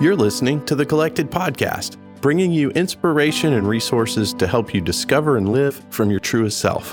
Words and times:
You're 0.00 0.16
listening 0.16 0.64
to 0.64 0.74
the 0.74 0.86
Collected 0.86 1.30
Podcast, 1.30 1.98
bringing 2.22 2.50
you 2.50 2.70
inspiration 2.70 3.52
and 3.52 3.68
resources 3.68 4.32
to 4.32 4.46
help 4.46 4.72
you 4.72 4.80
discover 4.80 5.36
and 5.36 5.50
live 5.50 5.84
from 5.90 6.10
your 6.10 6.20
truest 6.20 6.58
self. 6.58 6.88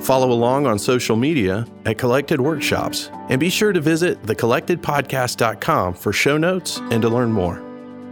Follow 0.00 0.32
along 0.32 0.66
on 0.66 0.78
social 0.78 1.16
media 1.16 1.66
at 1.84 1.98
Collected 1.98 2.40
Workshops 2.40 3.10
and 3.28 3.38
be 3.38 3.50
sure 3.50 3.74
to 3.74 3.80
visit 3.82 4.22
thecollectedpodcast.com 4.22 5.92
for 5.92 6.14
show 6.14 6.38
notes 6.38 6.78
and 6.90 7.02
to 7.02 7.10
learn 7.10 7.30
more. 7.30 7.62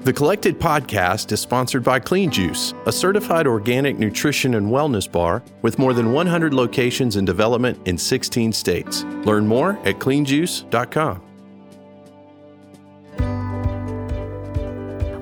The 0.02 0.12
Collected 0.12 0.60
Podcast 0.60 1.32
is 1.32 1.40
sponsored 1.40 1.82
by 1.82 1.98
Clean 1.98 2.30
Juice, 2.30 2.74
a 2.84 2.92
certified 2.92 3.46
organic 3.46 3.98
nutrition 3.98 4.56
and 4.56 4.66
wellness 4.66 5.10
bar 5.10 5.42
with 5.62 5.78
more 5.78 5.94
than 5.94 6.12
100 6.12 6.52
locations 6.52 7.16
in 7.16 7.24
development 7.24 7.78
in 7.88 7.96
16 7.96 8.52
states. 8.52 9.04
Learn 9.24 9.46
more 9.46 9.78
at 9.86 10.00
cleanjuice.com. 10.00 11.22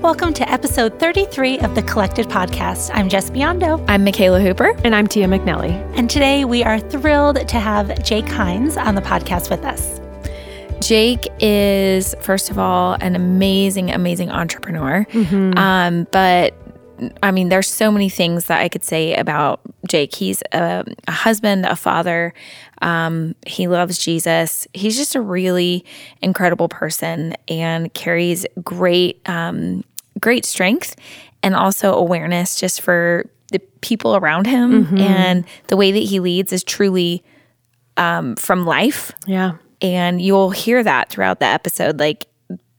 Welcome 0.03 0.35
to 0.35 0.51
episode 0.51 0.99
33 0.99 1.61
of 1.61 1.77
the 1.77 1.83
Collected 1.85 2.27
Podcast. 2.27 2.91
I'm 2.93 3.09
Jess 3.09 3.31
Biondo. 3.31 3.85
I'm 3.87 4.05
Mikala 4.05 4.43
Hooper. 4.43 4.77
And 4.83 4.97
I'm 4.97 5.07
Tia 5.07 5.29
McNelly. 5.29 5.71
And 5.97 6.11
today 6.11 6.45
we 6.45 6.65
are 6.65 6.81
thrilled 6.81 7.47
to 7.47 7.61
have 7.61 8.03
Jake 8.03 8.25
Hindes 8.25 8.77
on 8.77 8.97
the 8.97 9.01
podcast 9.01 9.49
with 9.49 9.65
us. 9.65 10.01
Jake 10.85 11.29
is, 11.39 12.17
first 12.21 12.51
of 12.51 12.59
all, 12.59 12.95
an 12.95 13.15
amazing, 13.15 13.93
amazing 13.93 14.33
entrepreneur. 14.33 15.07
Mm-hmm. 15.13 15.57
Um, 15.57 16.09
but 16.11 16.53
I 17.23 17.31
mean, 17.31 17.49
there's 17.49 17.69
so 17.69 17.91
many 17.91 18.09
things 18.09 18.47
that 18.47 18.61
I 18.61 18.69
could 18.69 18.85
say 18.85 19.15
about 19.15 19.61
Jake. 19.89 20.15
He's 20.15 20.43
a, 20.53 20.85
a 21.07 21.13
husband, 21.13 21.65
a 21.65 21.77
father. 21.77 22.35
Um, 22.81 23.35
he 23.47 23.69
loves 23.69 23.99
Jesus. 23.99 24.67
He's 24.75 24.97
just 24.97 25.15
a 25.15 25.21
really 25.21 25.85
incredible 26.21 26.69
person 26.69 27.35
and 27.49 27.93
carries 27.95 28.47
great, 28.63 29.21
um, 29.29 29.85
great 30.21 30.45
strength 30.45 30.97
and 31.43 31.55
also 31.55 31.95
awareness 31.95 32.59
just 32.59 32.81
for 32.81 33.27
the 33.51 33.59
people 33.81 34.17
around 34.17 34.47
him. 34.47 34.87
Mm-hmm. 34.87 34.99
And 34.99 35.45
the 35.69 35.77
way 35.77 35.93
that 35.93 35.99
he 35.99 36.21
leads 36.21 36.53
is 36.53 36.65
truly 36.65 37.23
um, 37.97 38.37
from 38.37 38.65
life. 38.65 39.13
Yeah. 39.27 39.53
And 39.81 40.21
you'll 40.23 40.51
hear 40.51 40.83
that 40.83 41.11
throughout 41.11 41.41
the 41.41 41.47
episode. 41.47 41.99
Like 41.99 42.27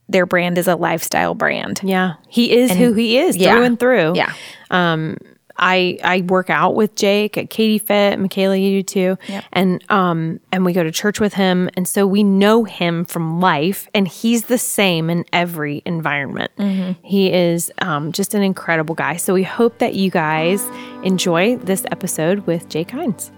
their 0.08 0.26
brand 0.26 0.58
is 0.58 0.68
a 0.68 0.76
lifestyle 0.76 1.34
brand. 1.34 1.80
Yeah. 1.82 2.14
He 2.28 2.52
is 2.52 2.70
and, 2.70 2.80
who 2.80 2.92
he 2.92 3.18
is 3.18 3.36
yeah. 3.36 3.54
through 3.54 3.64
and 3.64 3.78
through. 3.78 4.16
Yeah. 4.16 4.32
Um, 4.70 5.16
I 5.56 5.98
I 6.02 6.20
work 6.22 6.50
out 6.50 6.74
with 6.74 6.94
Jake 6.94 7.38
at 7.38 7.50
Katie 7.50 7.78
Fit, 7.78 8.18
Mikala, 8.18 8.60
you 8.60 8.82
do 8.82 8.82
too, 8.82 9.18
yep. 9.28 9.44
and 9.52 9.84
um 9.90 10.40
and 10.52 10.64
we 10.64 10.72
go 10.72 10.82
to 10.82 10.90
church 10.90 11.20
with 11.20 11.34
him, 11.34 11.70
and 11.74 11.86
so 11.86 12.06
we 12.06 12.22
know 12.22 12.64
him 12.64 13.04
from 13.04 13.40
life, 13.40 13.88
and 13.94 14.08
he's 14.08 14.46
the 14.46 14.58
same 14.58 15.10
in 15.10 15.24
every 15.32 15.82
environment. 15.84 16.50
Mm-hmm. 16.58 16.92
He 17.06 17.32
is 17.32 17.72
um, 17.78 18.12
just 18.12 18.34
an 18.34 18.42
incredible 18.42 18.94
guy. 18.94 19.16
So 19.16 19.34
we 19.34 19.42
hope 19.42 19.78
that 19.78 19.94
you 19.94 20.10
guys 20.10 20.62
enjoy 21.02 21.56
this 21.56 21.84
episode 21.90 22.40
with 22.46 22.68
Jake 22.68 22.90
Hindes. 22.90 23.30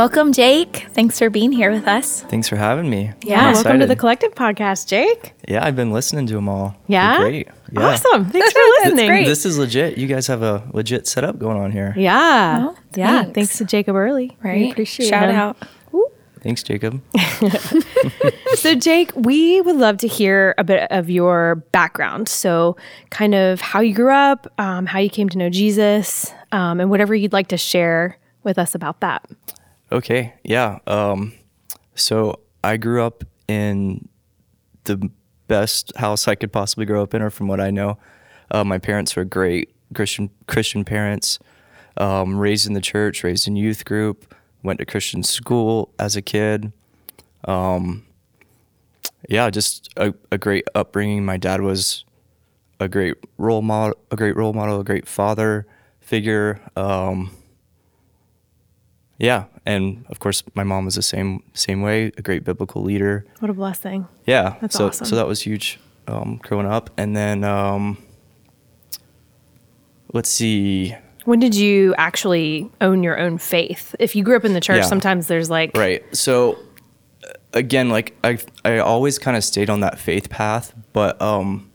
Welcome, 0.00 0.32
Jake. 0.32 0.86
Thanks 0.94 1.18
for 1.18 1.28
being 1.28 1.52
here 1.52 1.70
with 1.70 1.86
us. 1.86 2.22
Thanks 2.22 2.48
for 2.48 2.56
having 2.56 2.88
me. 2.88 3.12
Yeah, 3.22 3.52
welcome 3.52 3.80
to 3.80 3.86
the 3.86 3.94
Collective 3.94 4.34
Podcast, 4.34 4.86
Jake. 4.86 5.34
Yeah, 5.46 5.62
I've 5.62 5.76
been 5.76 5.92
listening 5.92 6.26
to 6.28 6.32
them 6.32 6.48
all. 6.48 6.74
Yeah, 6.86 7.18
They're 7.18 7.28
great. 7.28 7.48
Yeah. 7.70 7.86
Awesome. 7.86 8.24
Thanks 8.30 8.50
for 8.50 8.60
listening. 8.82 9.24
This 9.26 9.44
is 9.44 9.58
legit. 9.58 9.98
You 9.98 10.06
guys 10.06 10.26
have 10.28 10.40
a 10.40 10.66
legit 10.72 11.06
setup 11.06 11.38
going 11.38 11.58
on 11.58 11.70
here. 11.70 11.92
Yeah, 11.98 12.60
well, 12.60 12.78
yeah. 12.94 13.24
Thanks 13.24 13.58
to 13.58 13.66
Jacob 13.66 13.94
Early. 13.94 14.38
Right. 14.42 14.62
We 14.62 14.70
appreciate 14.70 15.10
Shout 15.10 15.28
him. 15.28 15.36
out. 15.36 15.58
Thanks, 16.40 16.62
Jacob. 16.62 17.02
so, 18.54 18.74
Jake, 18.74 19.12
we 19.14 19.60
would 19.60 19.76
love 19.76 19.98
to 19.98 20.08
hear 20.08 20.54
a 20.56 20.64
bit 20.64 20.90
of 20.90 21.10
your 21.10 21.56
background. 21.72 22.30
So, 22.30 22.78
kind 23.10 23.34
of 23.34 23.60
how 23.60 23.80
you 23.80 23.94
grew 23.94 24.14
up, 24.14 24.50
um, 24.56 24.86
how 24.86 24.98
you 24.98 25.10
came 25.10 25.28
to 25.28 25.36
know 25.36 25.50
Jesus, 25.50 26.32
um, 26.52 26.80
and 26.80 26.88
whatever 26.88 27.14
you'd 27.14 27.34
like 27.34 27.48
to 27.48 27.58
share 27.58 28.16
with 28.42 28.58
us 28.58 28.74
about 28.74 29.00
that. 29.00 29.28
Okay, 29.92 30.34
yeah. 30.44 30.78
Um, 30.86 31.32
so 31.94 32.40
I 32.62 32.76
grew 32.76 33.02
up 33.02 33.24
in 33.48 34.08
the 34.84 35.10
best 35.48 35.96
house 35.96 36.28
I 36.28 36.36
could 36.36 36.52
possibly 36.52 36.86
grow 36.86 37.02
up 37.02 37.12
in, 37.12 37.22
or 37.22 37.30
from 37.30 37.48
what 37.48 37.60
I 37.60 37.70
know. 37.70 37.98
Uh, 38.50 38.64
my 38.64 38.78
parents 38.78 39.16
were 39.16 39.24
great 39.24 39.74
Christian 39.94 40.30
Christian 40.46 40.84
parents. 40.84 41.38
Um, 41.96 42.38
raised 42.38 42.66
in 42.66 42.72
the 42.74 42.80
church, 42.80 43.24
raised 43.24 43.48
in 43.48 43.56
youth 43.56 43.84
group, 43.84 44.32
went 44.62 44.78
to 44.78 44.86
Christian 44.86 45.22
school 45.22 45.92
as 45.98 46.14
a 46.16 46.22
kid. 46.22 46.72
Um, 47.44 48.06
yeah, 49.28 49.50
just 49.50 49.90
a, 49.96 50.14
a 50.30 50.38
great 50.38 50.64
upbringing. 50.74 51.24
My 51.24 51.36
dad 51.36 51.60
was 51.60 52.04
a 52.78 52.88
great 52.88 53.16
role 53.38 53.60
model, 53.60 53.98
a 54.10 54.16
great 54.16 54.36
role 54.36 54.52
model, 54.52 54.80
a 54.80 54.84
great 54.84 55.08
father 55.08 55.66
figure. 56.00 56.60
Um, 56.76 57.32
yeah, 59.20 59.44
and 59.66 60.06
of 60.08 60.18
course 60.18 60.42
my 60.54 60.64
mom 60.64 60.86
was 60.86 60.94
the 60.94 61.02
same 61.02 61.42
same 61.52 61.82
way, 61.82 62.10
a 62.16 62.22
great 62.22 62.42
biblical 62.42 62.82
leader. 62.82 63.26
What 63.40 63.50
a 63.50 63.54
blessing. 63.54 64.08
Yeah, 64.26 64.56
that's 64.62 64.74
so 64.74 64.88
awesome. 64.88 65.06
so 65.06 65.14
that 65.16 65.26
was 65.26 65.42
huge 65.42 65.78
um, 66.08 66.40
growing 66.42 66.66
up, 66.66 66.88
and 66.96 67.14
then 67.14 67.44
um, 67.44 67.98
let's 70.14 70.30
see. 70.30 70.96
When 71.26 71.38
did 71.38 71.54
you 71.54 71.94
actually 71.98 72.70
own 72.80 73.02
your 73.02 73.18
own 73.18 73.36
faith? 73.36 73.94
If 73.98 74.16
you 74.16 74.24
grew 74.24 74.36
up 74.36 74.46
in 74.46 74.54
the 74.54 74.60
church, 74.60 74.78
yeah. 74.78 74.86
sometimes 74.86 75.26
there's 75.26 75.50
like 75.50 75.76
right. 75.76 76.02
So 76.16 76.58
again, 77.52 77.90
like 77.90 78.16
I 78.24 78.38
I 78.64 78.78
always 78.78 79.18
kind 79.18 79.36
of 79.36 79.44
stayed 79.44 79.68
on 79.68 79.80
that 79.80 79.98
faith 79.98 80.30
path, 80.30 80.72
but 80.94 81.20
um, 81.20 81.70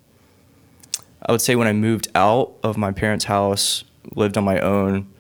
I 1.22 1.32
would 1.32 1.42
say 1.42 1.56
when 1.56 1.68
I 1.68 1.74
moved 1.74 2.08
out 2.16 2.54
of 2.64 2.76
my 2.76 2.92
parents' 2.92 3.26
house, 3.26 3.84
lived 4.16 4.36
on 4.36 4.44
my 4.44 4.60
own 4.60 5.14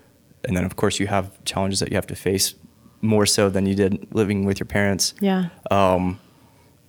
and 0.47 0.55
then 0.55 0.65
of 0.65 0.75
course 0.75 0.99
you 0.99 1.07
have 1.07 1.43
challenges 1.45 1.79
that 1.79 1.89
you 1.89 1.95
have 1.95 2.07
to 2.07 2.15
face 2.15 2.55
more 3.01 3.25
so 3.25 3.49
than 3.49 3.65
you 3.65 3.75
did 3.75 4.07
living 4.13 4.45
with 4.45 4.59
your 4.59 4.65
parents. 4.67 5.13
Yeah. 5.19 5.49
Um, 5.69 6.19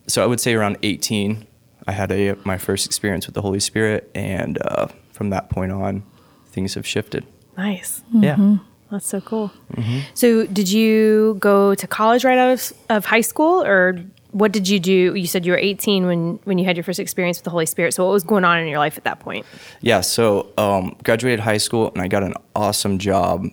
so 0.07 0.23
I 0.23 0.27
would 0.27 0.41
say 0.41 0.55
around 0.55 0.79
18, 0.83 1.47
I 1.87 1.93
had 1.93 2.11
a 2.11 2.35
my 2.45 2.59
first 2.59 2.87
experience 2.87 3.27
with 3.27 3.35
the 3.35 3.43
Holy 3.43 3.61
Spirit, 3.61 4.11
and 4.15 4.59
uh, 4.63 4.89
from 5.11 5.31
that 5.31 5.51
point 5.51 5.73
on, 5.73 6.05
things 6.49 6.75
have 6.75 6.87
shifted. 6.87 7.25
Nice. 7.57 8.03
Mm-hmm. 8.09 8.23
Yeah. 8.23 8.57
That's 8.91 9.07
so 9.07 9.21
cool. 9.21 9.51
Mm-hmm. 9.75 10.01
So, 10.15 10.47
did 10.47 10.71
you 10.71 11.37
go 11.41 11.75
to 11.75 11.87
college 11.87 12.25
right 12.25 12.39
out 12.39 12.53
of, 12.53 12.73
of 12.89 13.05
high 13.05 13.21
school, 13.21 13.63
or 13.65 14.01
what 14.37 14.53
did 14.53 14.69
you 14.69 14.79
do? 14.79 15.15
You 15.15 15.27
said 15.27 15.47
you 15.47 15.53
were 15.53 15.59
18 15.59 16.07
when 16.07 16.39
when 16.45 16.59
you 16.59 16.67
had 16.67 16.77
your 16.77 16.85
first 16.85 17.01
experience 17.01 17.39
with 17.39 17.45
the 17.45 17.51
Holy 17.51 17.65
Spirit. 17.65 17.95
So, 17.95 18.05
what 18.05 18.13
was 18.13 18.23
going 18.23 18.45
on 18.45 18.61
in 18.61 18.69
your 18.69 18.79
life 18.79 18.99
at 18.99 19.05
that 19.05 19.19
point? 19.19 19.47
Yeah. 19.81 20.03
So, 20.03 20.53
um, 20.59 20.95
graduated 21.03 21.41
high 21.41 21.57
school, 21.57 21.91
and 21.95 22.03
I 22.03 22.09
got 22.09 22.23
an 22.23 22.35
awesome 22.55 22.99
job 22.99 23.47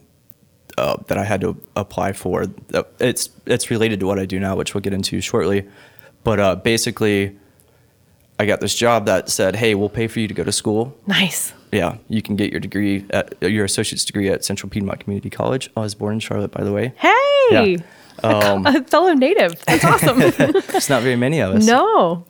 uh, 0.77 0.97
that 1.07 1.17
I 1.17 1.23
had 1.23 1.39
to 1.41 1.55
apply 1.77 2.11
for. 2.11 2.47
It's 2.99 3.29
it's 3.45 3.71
related 3.71 4.01
to 4.01 4.05
what 4.05 4.19
I 4.19 4.25
do 4.25 4.39
now, 4.39 4.57
which 4.57 4.73
we'll 4.73 4.81
get 4.81 4.93
into 4.93 5.21
shortly. 5.21 5.65
But 6.25 6.39
uh, 6.41 6.55
basically, 6.57 7.37
I 8.37 8.45
got 8.45 8.59
this 8.59 8.75
job 8.75 9.05
that 9.05 9.29
said, 9.29 9.55
"Hey, 9.55 9.75
we'll 9.75 9.89
pay 9.89 10.07
for 10.07 10.19
you 10.19 10.27
to 10.27 10.33
go 10.33 10.43
to 10.43 10.51
school." 10.51 10.97
Nice. 11.07 11.53
Yeah, 11.71 11.97
you 12.09 12.21
can 12.21 12.35
get 12.35 12.51
your 12.51 12.59
degree 12.59 13.05
at 13.11 13.41
your 13.41 13.63
associate's 13.63 14.03
degree 14.03 14.27
at 14.29 14.43
Central 14.43 14.69
Piedmont 14.69 14.99
Community 14.99 15.29
College. 15.29 15.71
I 15.77 15.79
was 15.79 15.95
born 15.95 16.15
in 16.15 16.19
Charlotte, 16.19 16.51
by 16.51 16.63
the 16.63 16.73
way. 16.73 16.93
Hey, 16.97 17.15
yeah. 17.51 17.77
Um, 18.23 18.65
a 18.65 18.83
fellow 18.83 19.13
native. 19.13 19.63
That's 19.65 19.83
awesome. 19.83 20.19
There's 20.71 20.89
not 20.89 21.03
very 21.03 21.15
many 21.15 21.39
of 21.39 21.55
us. 21.55 21.65
No. 21.65 22.25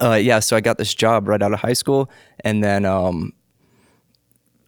Uh, 0.00 0.14
yeah, 0.14 0.38
so 0.38 0.56
I 0.56 0.60
got 0.60 0.78
this 0.78 0.94
job 0.94 1.26
right 1.26 1.42
out 1.42 1.52
of 1.52 1.60
high 1.60 1.72
school, 1.72 2.10
and 2.44 2.62
then 2.62 2.84
um, 2.84 3.32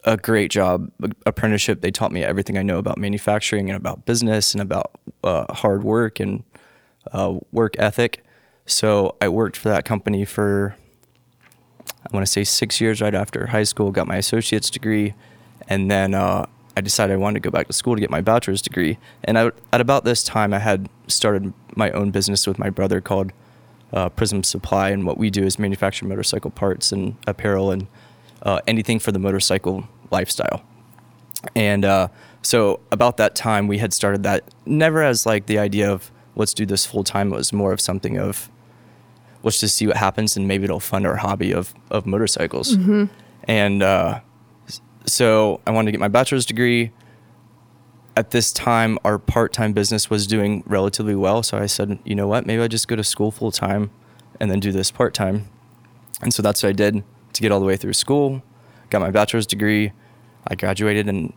a 0.03 0.17
great 0.17 0.51
job 0.51 0.91
apprenticeship. 1.25 1.81
They 1.81 1.91
taught 1.91 2.11
me 2.11 2.23
everything 2.23 2.57
I 2.57 2.63
know 2.63 2.77
about 2.77 2.97
manufacturing 2.97 3.69
and 3.69 3.77
about 3.77 4.05
business 4.05 4.53
and 4.53 4.61
about 4.61 4.91
uh, 5.23 5.53
hard 5.53 5.83
work 5.83 6.19
and 6.19 6.43
uh, 7.11 7.39
work 7.51 7.75
ethic. 7.79 8.23
So 8.65 9.15
I 9.21 9.29
worked 9.29 9.55
for 9.55 9.69
that 9.69 9.85
company 9.85 10.25
for 10.25 10.75
I 11.87 12.09
want 12.13 12.25
to 12.25 12.31
say 12.31 12.43
six 12.43 12.81
years 12.81 13.01
right 13.01 13.15
after 13.15 13.47
high 13.47 13.63
school. 13.63 13.91
Got 13.91 14.07
my 14.07 14.17
associate's 14.17 14.69
degree, 14.69 15.13
and 15.69 15.89
then 15.89 16.13
uh, 16.13 16.47
I 16.75 16.81
decided 16.81 17.13
I 17.13 17.17
wanted 17.17 17.41
to 17.41 17.47
go 17.47 17.51
back 17.51 17.67
to 17.67 17.73
school 17.73 17.95
to 17.95 18.01
get 18.01 18.09
my 18.09 18.21
bachelor's 18.21 18.61
degree. 18.61 18.97
And 19.23 19.37
I, 19.37 19.51
at 19.71 19.81
about 19.81 20.05
this 20.05 20.23
time, 20.23 20.53
I 20.53 20.59
had 20.59 20.89
started 21.07 21.53
my 21.75 21.91
own 21.91 22.11
business 22.11 22.47
with 22.47 22.57
my 22.57 22.69
brother 22.69 23.01
called 23.01 23.31
uh, 23.91 24.09
Prism 24.09 24.43
Supply, 24.43 24.89
and 24.89 25.05
what 25.05 25.17
we 25.17 25.29
do 25.29 25.43
is 25.43 25.59
manufacture 25.59 26.05
motorcycle 26.05 26.49
parts 26.49 26.91
and 26.91 27.15
apparel 27.27 27.69
and 27.71 27.87
uh, 28.41 28.59
anything 28.65 28.99
for 28.99 29.11
the 29.11 29.19
motorcycle 29.19 29.87
lifestyle. 30.09 30.63
And 31.55 31.85
uh, 31.85 32.07
so 32.41 32.79
about 32.91 33.17
that 33.17 33.35
time, 33.35 33.67
we 33.67 33.77
had 33.77 33.93
started 33.93 34.23
that 34.23 34.43
never 34.65 35.03
as 35.03 35.25
like 35.25 35.45
the 35.45 35.59
idea 35.59 35.91
of 35.91 36.11
let's 36.35 36.53
do 36.53 36.65
this 36.65 36.85
full 36.85 37.03
time. 37.03 37.31
It 37.31 37.35
was 37.35 37.53
more 37.53 37.71
of 37.71 37.79
something 37.79 38.17
of 38.17 38.49
let's 39.43 39.59
just 39.59 39.75
see 39.75 39.87
what 39.87 39.97
happens 39.97 40.37
and 40.37 40.47
maybe 40.47 40.63
it'll 40.63 40.79
fund 40.79 41.05
our 41.05 41.17
hobby 41.17 41.53
of 41.53 41.73
of 41.91 42.05
motorcycles. 42.05 42.77
Mm-hmm. 42.77 43.05
And 43.45 43.83
uh, 43.83 44.21
so 45.05 45.61
I 45.67 45.71
wanted 45.71 45.87
to 45.87 45.91
get 45.91 45.99
my 45.99 46.07
bachelor's 46.07 46.45
degree. 46.45 46.91
at 48.15 48.29
this 48.29 48.51
time, 48.51 48.99
our 49.03 49.17
part 49.17 49.51
time 49.53 49.73
business 49.73 50.09
was 50.09 50.27
doing 50.27 50.63
relatively 50.67 51.15
well. 51.15 51.41
So 51.41 51.57
I 51.57 51.65
said, 51.65 51.97
you 52.05 52.13
know 52.15 52.27
what? 52.27 52.45
Maybe 52.45 52.61
I 52.61 52.67
just 52.67 52.87
go 52.87 52.95
to 52.95 53.03
school 53.03 53.31
full 53.31 53.51
time 53.51 53.89
and 54.39 54.51
then 54.51 54.59
do 54.59 54.71
this 54.71 54.91
part 54.91 55.13
time. 55.15 55.49
And 56.21 56.31
so 56.33 56.41
that's 56.43 56.61
what 56.61 56.69
I 56.69 56.73
did 56.73 57.03
to 57.33 57.41
get 57.41 57.51
all 57.51 57.59
the 57.59 57.65
way 57.65 57.75
through 57.75 57.93
school, 57.93 58.43
got 58.91 59.01
my 59.01 59.09
bachelor's 59.09 59.47
degree. 59.47 59.91
I 60.47 60.55
graduated 60.55 61.09
and 61.09 61.33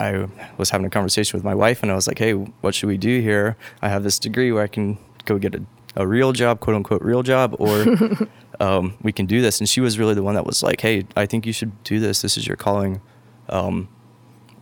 I 0.00 0.26
was 0.58 0.70
having 0.70 0.86
a 0.86 0.90
conversation 0.90 1.36
with 1.36 1.44
my 1.44 1.54
wife 1.54 1.82
and 1.82 1.92
I 1.92 1.94
was 1.94 2.08
like, 2.08 2.18
hey, 2.18 2.32
what 2.32 2.74
should 2.74 2.88
we 2.88 2.96
do 2.98 3.20
here? 3.20 3.56
I 3.80 3.88
have 3.88 4.02
this 4.02 4.18
degree 4.18 4.50
where 4.50 4.64
I 4.64 4.66
can 4.66 4.98
go 5.24 5.38
get 5.38 5.54
a, 5.54 5.62
a 5.94 6.06
real 6.06 6.32
job, 6.32 6.58
quote 6.58 6.74
unquote, 6.74 7.02
real 7.02 7.22
job, 7.22 7.54
or 7.60 7.86
um, 8.60 8.94
we 9.02 9.12
can 9.12 9.26
do 9.26 9.40
this. 9.40 9.60
And 9.60 9.68
she 9.68 9.80
was 9.80 9.98
really 9.98 10.14
the 10.14 10.22
one 10.22 10.34
that 10.34 10.46
was 10.46 10.62
like, 10.62 10.80
hey, 10.80 11.06
I 11.16 11.26
think 11.26 11.46
you 11.46 11.52
should 11.52 11.82
do 11.84 12.00
this. 12.00 12.22
This 12.22 12.36
is 12.36 12.46
your 12.46 12.56
calling. 12.56 13.00
Um, 13.48 13.88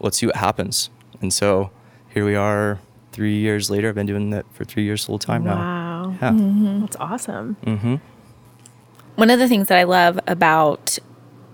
let's 0.01 0.19
see 0.19 0.27
what 0.27 0.37
happens. 0.37 0.91
And 1.21 1.33
so 1.33 1.71
here 2.09 2.25
we 2.25 2.35
are 2.35 2.81
three 3.13 3.39
years 3.39 3.71
later. 3.71 3.89
I've 3.89 3.95
been 3.95 4.07
doing 4.07 4.31
that 4.31 4.47
for 4.53 4.65
three 4.65 4.85
years 4.85 5.05
full 5.05 5.19
time 5.19 5.45
now. 5.45 5.57
Wow. 5.57 6.17
Yeah. 6.21 6.81
That's 6.81 6.97
awesome. 6.97 7.57
One 9.17 9.31
of 9.31 9.39
the 9.39 9.49
things 9.49 9.69
that 9.69 9.79
I 9.79 9.83
love 9.83 10.19
about, 10.27 10.99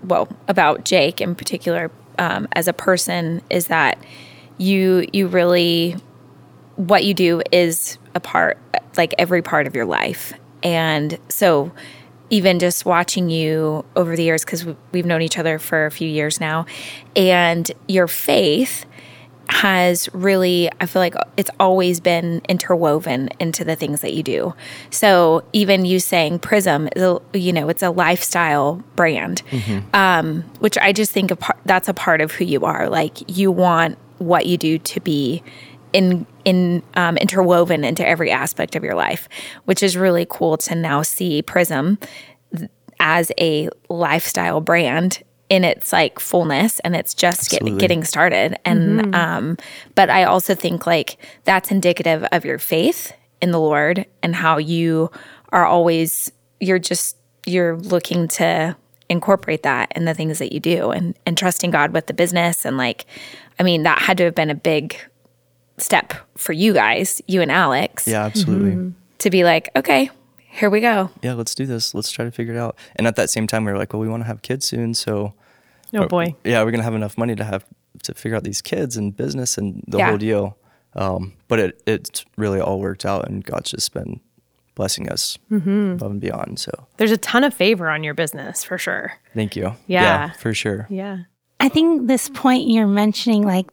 well, 0.03 0.29
about 0.47 0.85
Jake 0.85 1.19
in 1.19 1.35
particular, 1.35 1.91
um, 2.17 2.47
as 2.53 2.67
a 2.67 2.73
person, 2.73 3.41
is 3.49 3.67
that 3.67 3.97
you 4.57 5.07
you 5.13 5.27
really 5.27 5.95
what 6.75 7.03
you 7.03 7.13
do 7.13 7.41
is 7.51 7.97
a 8.15 8.19
part, 8.19 8.57
like 8.95 9.13
every 9.17 9.41
part 9.41 9.67
of 9.67 9.75
your 9.75 9.85
life, 9.85 10.33
and 10.63 11.19
so 11.29 11.71
even 12.29 12.59
just 12.59 12.85
watching 12.85 13.29
you 13.29 13.85
over 13.95 14.15
the 14.15 14.23
years, 14.23 14.43
because 14.43 14.65
we've 14.91 15.05
known 15.05 15.21
each 15.21 15.37
other 15.37 15.59
for 15.59 15.85
a 15.85 15.91
few 15.91 16.07
years 16.09 16.39
now, 16.39 16.65
and 17.15 17.71
your 17.87 18.07
faith 18.07 18.85
has 19.49 20.09
really 20.13 20.69
i 20.81 20.85
feel 20.85 21.01
like 21.01 21.15
it's 21.37 21.49
always 21.57 22.01
been 22.01 22.41
interwoven 22.49 23.29
into 23.39 23.63
the 23.63 23.77
things 23.77 24.01
that 24.01 24.13
you 24.13 24.21
do. 24.21 24.53
So 24.89 25.41
even 25.53 25.85
you 25.85 26.01
saying 26.01 26.39
prism 26.39 26.89
is 26.97 27.01
a, 27.01 27.21
you 27.33 27.53
know 27.53 27.69
it's 27.69 27.81
a 27.81 27.89
lifestyle 27.89 28.83
brand 28.97 29.41
um, 29.93 30.41
which 30.59 30.77
i 30.79 30.91
just 30.91 31.13
think 31.13 31.31
a 31.31 31.37
par- 31.37 31.55
that's 31.65 31.87
a 31.87 31.93
part 31.93 32.19
of 32.19 32.33
who 32.33 32.43
you 32.43 32.65
are. 32.65 32.89
Like 32.89 33.19
you 33.29 33.49
want 33.49 33.97
what 34.17 34.47
you 34.47 34.57
do 34.57 34.79
to 34.79 34.99
be 34.99 35.41
in 35.93 36.25
in 36.45 36.83
um, 36.95 37.17
interwoven 37.17 37.83
into 37.83 38.07
every 38.07 38.31
aspect 38.31 38.75
of 38.75 38.83
your 38.83 38.95
life 38.95 39.29
which 39.65 39.81
is 39.81 39.95
really 39.97 40.25
cool 40.29 40.57
to 40.57 40.75
now 40.75 41.01
see 41.01 41.41
prism 41.41 41.97
as 42.99 43.31
a 43.39 43.69
lifestyle 43.89 44.59
brand 44.61 45.23
in 45.49 45.63
its 45.63 45.93
like 45.93 46.19
fullness 46.19 46.79
and 46.79 46.95
it's 46.95 47.13
just 47.13 47.49
get, 47.49 47.63
getting 47.77 48.03
started. 48.03 48.57
And 48.65 49.15
um 49.15 49.57
but 49.95 50.09
i 50.09 50.23
also 50.23 50.53
think 50.53 50.85
like 50.85 51.17
that's 51.45 51.71
indicative 51.71 52.23
of 52.31 52.43
your 52.43 52.59
faith 52.59 53.13
in 53.41 53.51
the 53.51 53.59
lord 53.59 54.05
and 54.23 54.35
how 54.35 54.57
you 54.57 55.09
are 55.49 55.65
always 55.65 56.31
you're 56.59 56.79
just 56.79 57.17
you're 57.45 57.77
looking 57.77 58.27
to 58.27 58.75
incorporate 59.09 59.63
that 59.63 59.91
in 59.95 60.05
the 60.05 60.13
things 60.13 60.39
that 60.39 60.51
you 60.51 60.59
do 60.59 60.91
and 60.91 61.17
and 61.25 61.37
trusting 61.37 61.71
god 61.71 61.93
with 61.93 62.07
the 62.07 62.13
business 62.13 62.65
and 62.65 62.77
like 62.77 63.05
i 63.59 63.63
mean 63.63 63.83
that 63.83 63.99
had 63.99 64.17
to 64.17 64.25
have 64.25 64.35
been 64.35 64.49
a 64.49 64.55
big 64.55 64.97
step 65.77 66.13
for 66.35 66.53
you 66.53 66.73
guys 66.73 67.21
you 67.27 67.41
and 67.41 67.51
alex 67.51 68.07
Yeah, 68.07 68.23
absolutely. 68.25 68.93
to 69.19 69.29
be 69.29 69.43
like 69.43 69.69
okay 69.75 70.09
here 70.49 70.69
we 70.71 70.81
go 70.81 71.11
Yeah, 71.21 71.33
let's 71.33 71.53
do 71.53 71.67
this. 71.67 71.93
Let's 71.93 72.09
try 72.11 72.25
to 72.25 72.31
figure 72.31 72.55
it 72.55 72.57
out. 72.57 72.75
And 72.95 73.05
at 73.05 73.15
that 73.17 73.29
same 73.29 73.45
time, 73.45 73.63
we 73.63 73.71
were 73.71 73.77
like, 73.77 73.93
well, 73.93 73.99
we 74.01 74.07
want 74.09 74.23
to 74.23 74.27
have 74.27 74.41
kids 74.41 74.65
soon. 74.65 74.95
So, 74.95 75.35
Oh 75.93 76.07
boy. 76.07 76.33
yeah, 76.43 76.63
we're 76.63 76.71
going 76.71 76.79
to 76.79 76.83
have 76.83 76.95
enough 76.95 77.15
money 77.15 77.35
to 77.35 77.43
have 77.43 77.63
to 78.01 78.15
figure 78.15 78.35
out 78.35 78.43
these 78.43 78.59
kids 78.63 78.97
and 78.97 79.15
business 79.15 79.59
and 79.59 79.83
the 79.87 79.99
Yeah. 79.99 80.07
whole 80.09 80.17
deal. 80.17 80.57
Um, 80.95 81.33
but 81.47 81.59
it, 81.59 81.83
it's 81.85 82.25
really 82.37 82.59
all 82.59 82.79
worked 82.79 83.05
out 83.05 83.27
and 83.27 83.43
God's 83.43 83.69
just 83.69 83.93
been 83.93 84.19
blessing 84.73 85.09
us 85.11 85.37
above 85.51 86.09
and 86.09 86.19
beyond. 86.21 86.57
So 86.57 86.71
There's 86.97 87.11
a 87.11 87.17
ton 87.17 87.43
of 87.43 87.53
favor 87.53 87.87
on 87.89 88.03
your 88.03 88.15
business 88.15 88.63
for 88.63 88.79
sure. 88.79 89.13
thank 89.35 89.55
you. 89.55 89.75
Yeah. 89.85 90.31
for 90.39 90.55
sure. 90.55 90.87
Yeah. 90.89 91.19
I 91.59 91.69
think 91.69 92.07
this 92.07 92.29
point 92.29 92.67
you're 92.67 92.87
mentioning, 92.87 93.43
like 93.43 93.67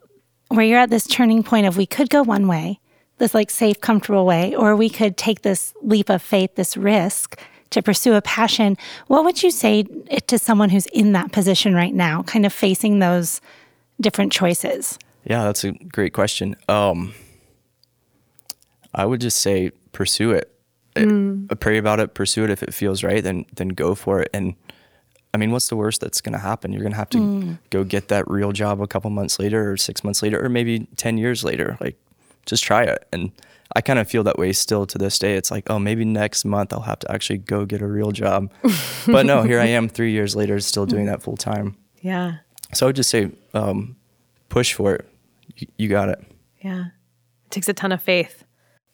where 0.48 0.64
you're 0.64 0.78
at 0.78 0.90
this 0.90 1.06
turning 1.06 1.42
point 1.42 1.66
of 1.66 1.76
we 1.76 1.86
could 1.86 2.10
go 2.10 2.22
one 2.22 2.48
way, 2.48 2.80
this 3.18 3.34
like 3.34 3.50
safe, 3.50 3.80
comfortable 3.80 4.26
way, 4.26 4.54
or 4.54 4.76
we 4.76 4.90
could 4.90 5.16
take 5.16 5.42
this 5.42 5.74
leap 5.82 6.08
of 6.08 6.22
faith, 6.22 6.54
this 6.54 6.76
risk 6.76 7.40
to 7.70 7.82
pursue 7.82 8.14
a 8.14 8.22
passion. 8.22 8.76
What 9.08 9.24
would 9.24 9.42
you 9.42 9.50
say 9.50 9.86
it 10.10 10.28
to 10.28 10.38
someone 10.38 10.70
who's 10.70 10.86
in 10.86 11.12
that 11.12 11.32
position 11.32 11.74
right 11.74 11.94
now, 11.94 12.22
kind 12.22 12.46
of 12.46 12.52
facing 12.52 13.00
those 13.00 13.40
different 14.00 14.32
choices? 14.32 14.98
Yeah, 15.24 15.44
that's 15.44 15.64
a 15.64 15.72
great 15.72 16.12
question. 16.12 16.56
Um, 16.68 17.14
I 18.94 19.06
would 19.06 19.20
just 19.20 19.40
say 19.40 19.70
pursue 19.92 20.30
it. 20.30 20.50
Mm. 20.94 21.58
Pray 21.58 21.78
about 21.78 21.98
it, 21.98 22.14
pursue 22.14 22.44
it. 22.44 22.50
If 22.50 22.62
it 22.62 22.72
feels 22.72 23.02
right, 23.02 23.22
then 23.22 23.46
then 23.54 23.68
go 23.68 23.96
for 23.96 24.20
it. 24.20 24.30
And 24.32 24.54
I 25.34 25.36
mean, 25.36 25.50
what's 25.50 25.68
the 25.68 25.76
worst 25.76 26.00
that's 26.00 26.20
going 26.20 26.32
to 26.32 26.38
happen? 26.38 26.72
You're 26.72 26.82
going 26.82 26.92
to 26.92 26.98
have 26.98 27.10
to 27.10 27.18
Mm. 27.18 27.58
go 27.70 27.84
get 27.84 28.08
that 28.08 28.30
real 28.30 28.52
job 28.52 28.80
a 28.80 28.86
couple 28.86 29.10
months 29.10 29.38
later, 29.38 29.70
or 29.72 29.76
six 29.76 30.02
months 30.04 30.22
later, 30.22 30.42
or 30.42 30.48
maybe 30.48 30.86
ten 30.96 31.18
years 31.18 31.42
later. 31.44 31.76
Like, 31.80 31.96
just 32.46 32.62
try 32.64 32.84
it. 32.84 33.06
And 33.12 33.32
I 33.74 33.80
kind 33.80 33.98
of 33.98 34.08
feel 34.08 34.22
that 34.24 34.38
way 34.38 34.52
still 34.52 34.86
to 34.86 34.96
this 34.96 35.18
day. 35.18 35.34
It's 35.34 35.50
like, 35.50 35.68
oh, 35.68 35.78
maybe 35.80 36.04
next 36.04 36.44
month 36.44 36.72
I'll 36.72 36.80
have 36.82 37.00
to 37.00 37.10
actually 37.12 37.38
go 37.38 37.64
get 37.66 37.82
a 37.82 37.86
real 37.86 38.12
job. 38.12 38.50
but 39.06 39.26
no, 39.26 39.42
here 39.42 39.58
I 39.60 39.66
am, 39.66 39.88
three 39.88 40.12
years 40.12 40.36
later, 40.36 40.60
still 40.60 40.86
doing 40.86 41.06
that 41.06 41.20
full 41.22 41.36
time. 41.36 41.76
Yeah. 42.00 42.36
So 42.72 42.86
I 42.86 42.88
would 42.88 42.96
just 42.96 43.10
say, 43.10 43.30
um, 43.54 43.96
push 44.48 44.72
for 44.74 44.94
it. 44.94 45.08
You, 45.56 45.66
you 45.78 45.88
got 45.88 46.08
it. 46.10 46.22
Yeah. 46.62 46.84
It 47.46 47.50
takes 47.50 47.68
a 47.68 47.72
ton 47.74 47.90
of 47.92 48.00
faith. 48.02 48.44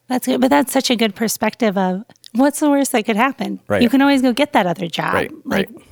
That's 0.09 0.27
good. 0.27 0.41
But 0.41 0.49
that's 0.51 0.73
such 0.73 0.91
a 0.91 0.97
good 0.97 1.15
perspective 1.15 1.77
of 1.77 2.05
what's 2.35 2.61
the 2.61 2.71
worst 2.71 2.93
that 2.93 3.05
could 3.05 3.17
happen? 3.17 3.61
Right. 3.69 3.83
You 3.83 3.89
can 3.91 4.01
always 4.03 4.23
go 4.23 4.33
get 4.33 4.53
that 4.55 4.67
other 4.67 4.87
job. 4.87 5.15
Right, 5.15 5.31
Like 5.45 5.69
right. 5.69 5.85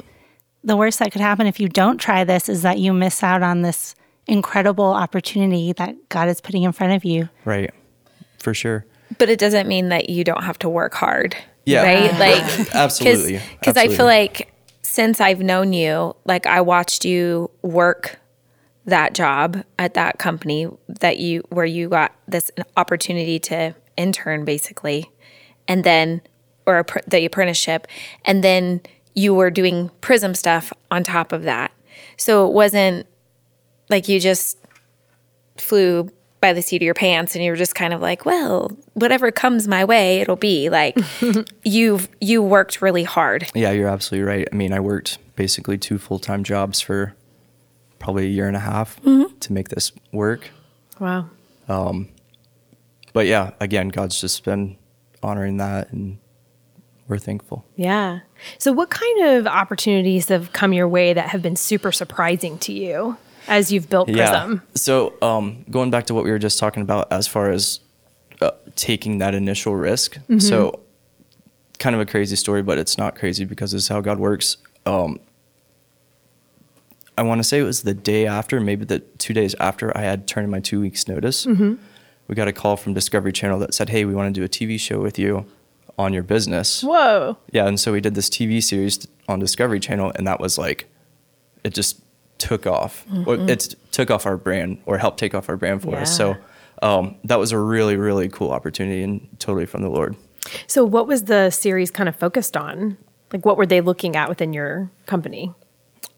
The 0.69 0.77
worst 0.77 0.99
that 1.01 1.11
could 1.13 1.21
happen 1.21 1.47
if 1.47 1.59
you 1.59 1.69
don't 1.69 1.99
try 1.99 2.25
this 2.25 2.49
is 2.49 2.63
that 2.63 2.79
you 2.79 2.93
miss 2.93 3.23
out 3.23 3.43
on 3.43 3.63
this 3.63 3.95
incredible 4.27 4.85
opportunity 4.85 5.73
that 5.73 6.09
God 6.11 6.29
is 6.29 6.41
putting 6.41 6.63
in 6.63 6.73
front 6.73 6.93
of 6.93 7.05
you. 7.05 7.29
Right. 7.45 7.71
For 8.39 8.55
sure. 8.55 8.85
but 9.19 9.29
it 9.29 9.39
doesn't 9.39 9.67
mean 9.67 9.89
that 9.89 10.11
you 10.11 10.23
don't 10.23 10.45
have 10.45 10.59
to 10.61 10.69
work 10.69 10.95
hard. 10.95 11.37
Yeah. 11.65 11.83
Right? 11.83 12.13
Like 12.19 12.75
Absolutely. 12.75 13.41
Because 13.59 13.77
I 13.77 13.89
feel 13.89 14.07
like 14.07 14.53
since 14.83 15.21
I've 15.21 15.41
known 15.41 15.73
you, 15.73 16.15
like 16.25 16.47
I 16.47 16.61
watched 16.61 17.05
you 17.05 17.51
work 17.63 18.19
that 18.85 19.13
job 19.15 19.63
at 19.79 19.95
that 19.95 20.19
company 20.19 20.69
that 20.89 21.19
you 21.19 21.43
where 21.51 21.67
you 21.67 21.89
got 21.89 22.15
this 22.27 22.51
opportunity 22.77 23.39
to 23.39 23.75
intern 23.97 24.45
basically 24.45 25.11
and 25.67 25.85
then 25.85 26.23
or 26.67 26.79
a, 26.79 26.85
pr- 26.85 26.99
the 27.07 27.25
apprenticeship 27.27 27.87
and 28.25 28.43
then 28.43 28.81
you 29.19 29.35
were 29.35 29.51
doing 29.51 29.91
prism 30.01 30.33
stuff 30.35 30.73
on 30.91 31.03
top 31.03 31.33
of 31.33 31.43
that 31.43 31.71
so 32.17 32.47
it 32.47 32.53
wasn't 32.53 33.07
like 33.91 34.09
you 34.09 34.19
just 34.21 34.59
flew 35.57 36.11
by 36.41 36.53
the 36.53 36.63
seat 36.63 36.77
of 36.77 36.83
your 36.83 36.95
pants 36.95 37.35
and 37.35 37.45
you 37.45 37.51
were 37.51 37.57
just 37.57 37.75
kind 37.75 37.93
of 37.93 38.01
like 38.01 38.25
well 38.25 38.71
whatever 38.95 39.33
comes 39.33 39.67
my 39.67 39.85
way 39.85 40.21
it'll 40.21 40.37
be 40.37 40.69
like 40.71 40.97
you've 41.65 42.09
you 42.21 42.41
worked 42.43 42.81
really 42.81 43.03
hard 43.03 43.51
Yeah, 43.55 43.73
you're 43.73 43.89
absolutely 43.89 44.29
right. 44.29 44.49
I 44.53 44.55
mean, 44.55 44.73
I 44.73 44.79
worked 44.81 45.19
basically 45.35 45.79
two 45.79 45.99
full 45.99 46.21
time 46.21 46.45
jobs 46.45 46.81
for 46.81 47.15
probably 47.99 48.27
a 48.27 48.29
year 48.29 48.47
and 48.47 48.57
a 48.57 48.61
half 48.61 49.01
to 49.03 49.53
make 49.53 49.69
this 49.71 49.91
work. 50.13 50.51
Wow. 51.01 51.31
Um 51.69 52.09
But 53.13 53.27
yeah, 53.27 53.51
again, 53.59 53.89
God's 53.89 54.21
just 54.21 54.45
been 54.45 54.77
honoring 55.23 55.57
that 55.57 55.91
and 55.93 56.19
we're 57.09 57.19
thankful. 57.19 57.65
Yeah. 57.75 58.21
So, 58.59 58.73
what 58.73 58.91
kind 58.91 59.27
of 59.27 59.47
opportunities 59.47 60.29
have 60.29 60.53
come 60.53 60.73
your 60.73 60.89
way 60.89 61.13
that 61.13 61.29
have 61.29 61.43
been 61.43 61.57
super 61.57 61.93
surprising 61.93 62.59
to 62.59 62.73
you 62.73 63.17
as 63.47 63.73
you've 63.73 63.89
built 63.89 64.09
Prism? 64.09 64.63
So, 64.75 65.15
um, 65.23 65.65
going 65.71 65.91
back 65.91 66.07
to 66.07 66.15
what 66.15 66.25
we 66.25 66.31
were 66.31 66.39
just 66.39 66.59
talking 66.59 66.83
about 66.83 67.13
as 67.13 67.27
far 67.27 67.51
as 67.51 67.81
uh, 68.41 68.53
taking 68.77 69.19
that 69.19 69.35
initial 69.35 69.77
risk. 69.77 70.17
Mm-hmm. 70.17 70.39
So, 70.39 70.81
kind 71.79 71.95
of 71.95 72.01
a 72.01 72.07
crazy 72.07 72.37
story, 72.37 72.63
but 72.63 72.79
it's 72.79 72.99
not 72.99 73.17
crazy 73.17 73.45
because 73.45 73.73
this 73.73 73.83
is 73.83 73.89
how 73.89 74.01
God 74.01 74.19
works. 74.19 74.57
Um, 74.87 75.21
I 77.17 77.23
want 77.23 77.41
to 77.41 77.45
say 77.45 77.59
it 77.59 77.65
was 77.65 77.83
the 77.83 77.95
day 77.95 78.27
after, 78.27 78.61
maybe 78.61 78.85
the 78.85 79.01
two 79.01 79.35
days 79.35 79.55
after 79.59 79.97
I 79.97 80.03
had 80.03 80.29
turned 80.29 80.45
in 80.45 80.51
my 80.51 80.61
two 80.61 80.81
weeks 80.81 81.09
notice. 81.09 81.47
Mm-hmm. 81.47 81.75
We 82.29 82.35
got 82.35 82.47
a 82.47 82.53
call 82.53 82.77
from 82.77 82.95
Discovery 82.95 83.33
Channel 83.33 83.59
that 83.61 83.75
said, 83.75 83.89
"Hey, 83.89 84.05
we 84.05 84.15
want 84.15 84.33
to 84.33 84.39
do 84.39 84.45
a 84.45 84.49
TV 84.49 84.79
show 84.79 85.01
with 85.01 85.19
you 85.19 85.47
on 85.99 86.13
your 86.13 86.23
business." 86.23 86.83
Whoa. 86.83 87.37
Yeah, 87.53 87.67
and 87.67 87.79
so 87.79 87.93
we 87.93 88.01
did 88.01 88.15
this 88.15 88.31
TV 88.31 88.63
series 88.63 89.07
on 89.29 89.39
Discovery 89.39 89.81
Channel, 89.81 90.13
and 90.15 90.27
that 90.27 90.41
was 90.41 90.57
like, 90.57 90.87
it 91.65 91.75
just 91.75 92.01
took 92.39 92.67
off. 92.67 93.05
Or 93.27 93.35
It 93.35 93.75
took 93.91 94.11
off 94.11 94.25
our 94.25 94.37
brand, 94.37 94.81
or 94.87 94.99
helped 94.99 95.19
take 95.19 95.35
off 95.35 95.49
our 95.49 95.57
brand 95.57 95.83
for 95.83 95.97
us. 95.97 96.17
So 96.17 96.37
um, 96.83 97.17
that 97.25 97.39
was 97.39 97.53
a 97.53 97.59
really, 97.59 97.97
really 97.97 98.29
cool 98.29 98.51
opportunity, 98.51 99.03
and 99.03 99.27
totally 99.39 99.67
from 99.67 99.83
the 99.83 99.91
Lord. 99.91 100.17
So, 100.67 100.85
what 100.85 101.07
was 101.07 101.25
the 101.25 101.51
series 101.51 101.91
kind 101.91 102.09
of 102.09 102.17
focused 102.17 102.57
on? 102.57 102.97
Like, 103.33 103.45
what 103.45 103.57
were 103.57 103.67
they 103.67 103.81
looking 103.81 104.17
at 104.17 104.29
within 104.29 104.53
your 104.53 104.91
company? 105.07 105.53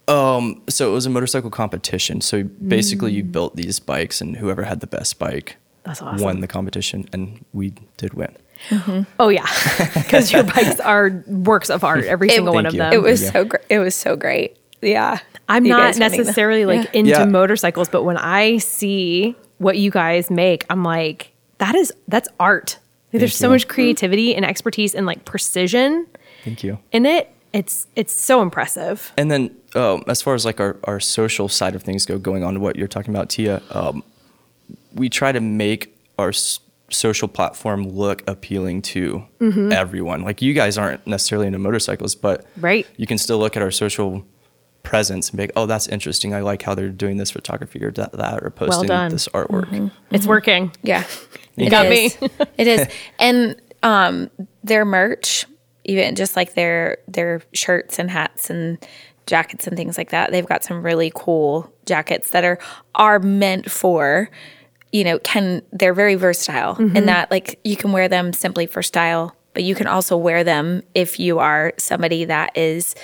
Um, 0.06 0.62
so 0.68 0.90
it 0.90 0.92
was 0.92 1.06
a 1.06 1.10
motorcycle 1.10 1.50
competition. 1.50 2.20
So 2.20 2.42
basically, 2.42 3.12
you 3.12 3.24
built 3.24 3.56
these 3.56 3.78
bikes, 3.80 4.20
and 4.20 4.36
whoever 4.36 4.64
had 4.64 4.80
the 4.80 4.86
best 4.86 5.18
bike 5.18 5.56
awesome. 5.86 6.18
won 6.18 6.40
the 6.40 6.48
competition, 6.48 7.08
and 7.12 7.44
we 7.52 7.74
did 7.96 8.14
win. 8.14 8.36
Oh 9.18 9.28
yeah, 9.28 9.46
because 9.94 10.30
your 10.32 10.42
bikes 10.44 10.80
are 10.80 11.22
works 11.26 11.70
of 11.70 11.82
art. 11.84 12.04
Every 12.04 12.28
single 12.28 12.54
one 12.54 12.66
of 12.66 12.74
you. 12.74 12.78
them. 12.78 12.92
It 12.92 13.02
was 13.02 13.22
Yeah. 13.22 13.32
so 13.32 13.44
great. 13.44 13.62
It 13.68 13.78
was 13.78 13.94
so 13.94 14.16
great. 14.16 14.56
Yeah. 14.82 15.18
I'm 15.48 15.64
You 15.64 15.70
not 15.72 15.80
guys 15.80 15.98
winning 15.98 16.10
the- 16.12 16.16
necessarily 16.24 16.64
like 16.64 16.84
Yeah. 16.84 16.98
into 17.00 17.10
Yeah. 17.10 17.24
motorcycles, 17.24 17.88
but 17.88 18.04
when 18.04 18.16
I 18.16 18.58
see 18.58 19.34
what 19.58 19.76
you 19.78 19.90
guys 19.90 20.30
make, 20.30 20.64
I'm 20.70 20.84
like, 20.84 21.32
that 21.58 21.74
is 21.74 21.92
that's 22.08 22.28
art. 22.38 22.78
Like, 23.12 23.20
there's 23.20 23.34
so 23.36 23.48
much 23.50 23.66
creativity 23.66 24.34
and 24.36 24.44
expertise 24.44 24.94
and 24.94 25.04
like 25.06 25.24
precision 25.24 26.06
Thank 26.44 26.62
you. 26.62 26.78
in 26.92 27.04
it. 27.06 27.28
It's 27.52 27.88
it's 27.96 28.14
so 28.14 28.40
impressive. 28.42 29.12
And 29.16 29.28
then, 29.30 29.50
um, 29.74 30.04
as 30.06 30.22
far 30.22 30.34
as 30.34 30.44
like 30.44 30.60
our, 30.60 30.76
our 30.84 31.00
social 31.00 31.48
side 31.48 31.74
of 31.74 31.82
things 31.82 32.06
go, 32.06 32.16
going 32.18 32.44
on 32.44 32.54
to 32.54 32.60
what 32.60 32.76
you're 32.76 32.86
talking 32.86 33.12
about, 33.12 33.28
Tia, 33.30 33.60
um, 33.72 34.04
we 34.94 35.08
try 35.08 35.32
to 35.32 35.40
make 35.40 35.92
our 36.16 36.28
s- 36.28 36.60
social 36.90 37.28
platform 37.28 37.88
look 37.88 38.22
appealing 38.28 38.82
to 38.82 39.24
mm-hmm. 39.40 39.72
everyone. 39.72 40.22
Like 40.22 40.42
you 40.42 40.52
guys 40.54 40.76
aren't 40.78 41.06
necessarily 41.06 41.46
into 41.46 41.58
motorcycles, 41.58 42.14
but 42.14 42.44
Right. 42.56 42.86
you 42.96 43.06
can 43.06 43.18
still 43.18 43.38
look 43.38 43.56
at 43.56 43.62
our 43.62 43.70
social 43.70 44.24
presence 44.82 45.30
and 45.30 45.36
be 45.36 45.44
like, 45.44 45.52
oh, 45.56 45.66
that's 45.66 45.86
interesting. 45.88 46.34
I 46.34 46.40
like 46.40 46.62
how 46.62 46.74
they're 46.74 46.88
doing 46.88 47.16
this 47.16 47.30
photography 47.30 47.84
or 47.84 47.90
that, 47.92 48.12
that 48.12 48.42
or 48.42 48.50
posting 48.50 48.88
done. 48.88 49.10
this 49.10 49.28
artwork. 49.28 49.66
Mm-hmm. 49.66 49.86
Mm-hmm. 49.86 50.14
It's 50.14 50.26
working. 50.26 50.72
Yeah. 50.82 51.04
You 51.56 51.70
got 51.70 51.88
me. 51.88 52.10
it 52.56 52.66
is. 52.66 52.86
And 53.18 53.60
um 53.82 54.30
their 54.62 54.84
merch, 54.84 55.46
even 55.84 56.14
just 56.14 56.36
like 56.36 56.54
their 56.54 56.98
their 57.08 57.42
shirts 57.52 57.98
and 57.98 58.10
hats 58.10 58.50
and 58.50 58.78
jackets 59.26 59.66
and 59.66 59.76
things 59.76 59.96
like 59.96 60.10
that, 60.10 60.32
they've 60.32 60.46
got 60.46 60.64
some 60.64 60.82
really 60.82 61.12
cool 61.14 61.72
jackets 61.86 62.30
that 62.30 62.44
are 62.44 62.58
are 62.94 63.18
meant 63.18 63.70
for 63.70 64.30
you 64.92 65.04
know, 65.04 65.18
can 65.20 65.62
they're 65.72 65.94
very 65.94 66.14
versatile 66.14 66.76
in 66.76 66.90
mm-hmm. 66.90 67.06
that 67.06 67.30
like 67.30 67.60
you 67.64 67.76
can 67.76 67.92
wear 67.92 68.08
them 68.08 68.32
simply 68.32 68.66
for 68.66 68.82
style, 68.82 69.34
but 69.54 69.62
you 69.62 69.74
can 69.74 69.86
also 69.86 70.16
wear 70.16 70.42
them 70.44 70.82
if 70.94 71.20
you 71.20 71.38
are 71.38 71.72
somebody 71.78 72.24
that 72.24 72.56
is 72.56 72.94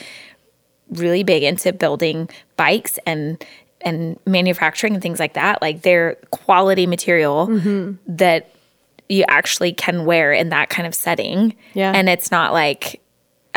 really 0.91 1.23
big 1.23 1.43
into 1.43 1.73
building 1.73 2.29
bikes 2.57 2.99
and 3.07 3.45
and 3.83 4.19
manufacturing 4.27 4.95
and 4.95 5.03
things 5.03 5.21
like 5.21 5.35
that. 5.35 5.63
Like 5.63 5.83
they're 5.83 6.17
quality 6.31 6.87
material 6.87 7.47
mm-hmm. 7.47 7.93
that 8.17 8.51
you 9.09 9.25
actually 9.29 9.73
can 9.73 10.05
wear 10.05 10.33
in 10.33 10.49
that 10.49 10.69
kind 10.69 10.87
of 10.87 10.95
setting. 10.95 11.55
Yeah. 11.75 11.93
And 11.95 12.09
it's 12.09 12.31
not 12.31 12.53
like 12.53 13.01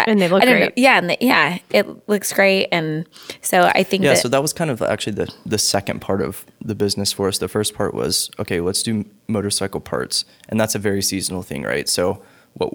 And 0.07 0.21
they 0.21 0.27
look 0.27 0.43
great. 0.43 0.59
know. 0.59 0.69
Yeah, 0.75 0.97
and 0.97 1.09
the, 1.09 1.17
yeah, 1.19 1.59
it 1.71 2.07
looks 2.07 2.31
great 2.33 2.67
and 2.71 3.07
so 3.41 3.71
I 3.73 3.83
think 3.83 4.03
Yeah, 4.03 4.13
that 4.13 4.21
so 4.21 4.27
that 4.29 4.41
was 4.41 4.53
kind 4.53 4.71
of 4.71 4.81
actually 4.81 5.13
the, 5.13 5.33
the 5.45 5.57
second 5.57 5.99
part 6.01 6.21
of 6.21 6.45
the 6.61 6.75
business 6.75 7.11
for 7.11 7.27
us. 7.27 7.37
The 7.37 7.47
first 7.47 7.73
part 7.73 7.93
was, 7.93 8.29
okay, 8.39 8.61
let's 8.61 8.83
do 8.83 9.05
motorcycle 9.27 9.79
parts. 9.79 10.25
And 10.47 10.59
that's 10.59 10.75
a 10.75 10.79
very 10.79 11.01
seasonal 11.01 11.41
thing, 11.43 11.63
right? 11.63 11.87
So 11.89 12.23
what 12.53 12.73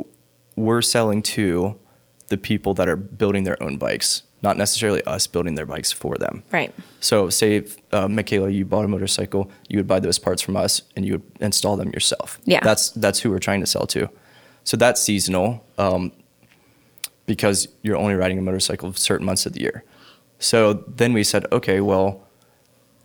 we're 0.57 0.83
selling 0.83 1.23
to 1.23 1.79
the 2.29 2.37
people 2.37 2.75
that 2.75 2.89
are 2.89 2.97
building 2.97 3.45
their 3.45 3.63
own 3.63 3.77
bikes, 3.77 4.23
not 4.43 4.57
necessarily 4.57 5.03
us 5.05 5.27
building 5.27 5.55
their 5.55 5.67
bikes 5.67 5.93
for 5.93 6.17
them. 6.17 6.43
right. 6.53 6.73
So 7.01 7.29
say, 7.31 7.57
if, 7.57 7.77
uh, 7.93 8.07
Mikala, 8.09 8.53
you 8.53 8.65
bought 8.65 8.85
a 8.85 8.89
motorcycle, 8.89 9.51
you 9.69 9.79
would 9.79 9.87
buy 9.87 10.01
those 10.01 10.19
parts 10.19 10.41
from 10.43 10.57
us 10.57 10.83
and 10.97 11.05
you 11.05 11.15
would 11.15 11.23
install 11.41 11.77
them 11.77 11.91
yourself. 11.91 12.41
Yeah. 12.45 12.61
That's, 12.63 12.91
that's 12.91 13.21
who 13.21 13.31
we're 13.31 13.39
trying 13.39 13.61
to 13.61 13.67
sell 13.67 13.87
to. 13.89 14.09
So 14.65 14.77
that's 14.77 15.01
seasonal 15.01 15.65
um, 15.77 16.13
because 17.27 17.69
you're 17.83 17.97
only 17.97 18.15
riding 18.15 18.39
a 18.39 18.43
motorcycle 18.43 18.93
certain 18.95 19.27
months 19.27 19.47
of 19.47 19.53
the 19.53 19.61
year. 19.61 19.85
So 20.39 20.85
then 20.87 21.13
we 21.13 21.25
said, 21.25 21.47
okay, 21.53 21.81
well, 21.81 22.23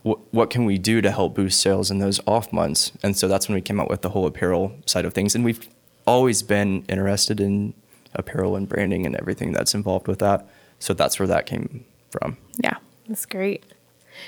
wh- 0.03 0.33
what 0.33 0.49
can 0.49 0.65
we 0.65 0.77
do 0.77 1.01
to 1.01 1.11
help 1.11 1.35
boost 1.35 1.61
sales 1.61 1.89
in 1.89 1.99
those 1.99 2.19
off 2.27 2.51
months? 2.51 2.91
And 3.03 3.15
so 3.17 3.27
that's 3.27 3.47
when 3.47 3.55
we 3.55 3.61
came 3.61 3.79
out 3.79 3.89
with 3.89 4.01
the 4.01 4.09
whole 4.09 4.25
apparel 4.25 4.73
side 4.85 5.05
of 5.05 5.13
things. 5.13 5.35
And 5.35 5.45
we've 5.45 5.67
always 6.05 6.43
been 6.43 6.83
interested 6.89 7.39
in 7.39 7.73
apparel 8.15 8.55
and 8.55 8.67
branding 8.67 9.05
and 9.05 9.15
everything 9.15 9.51
that's 9.51 9.73
involved 9.73 10.07
with 10.07 10.19
that. 10.19 10.47
So 10.79 10.93
that's 10.93 11.19
where 11.19 11.27
that 11.27 11.45
came 11.45 11.85
from. 12.09 12.38
Yeah. 12.57 12.77
That's 13.09 13.25
great. 13.25 13.63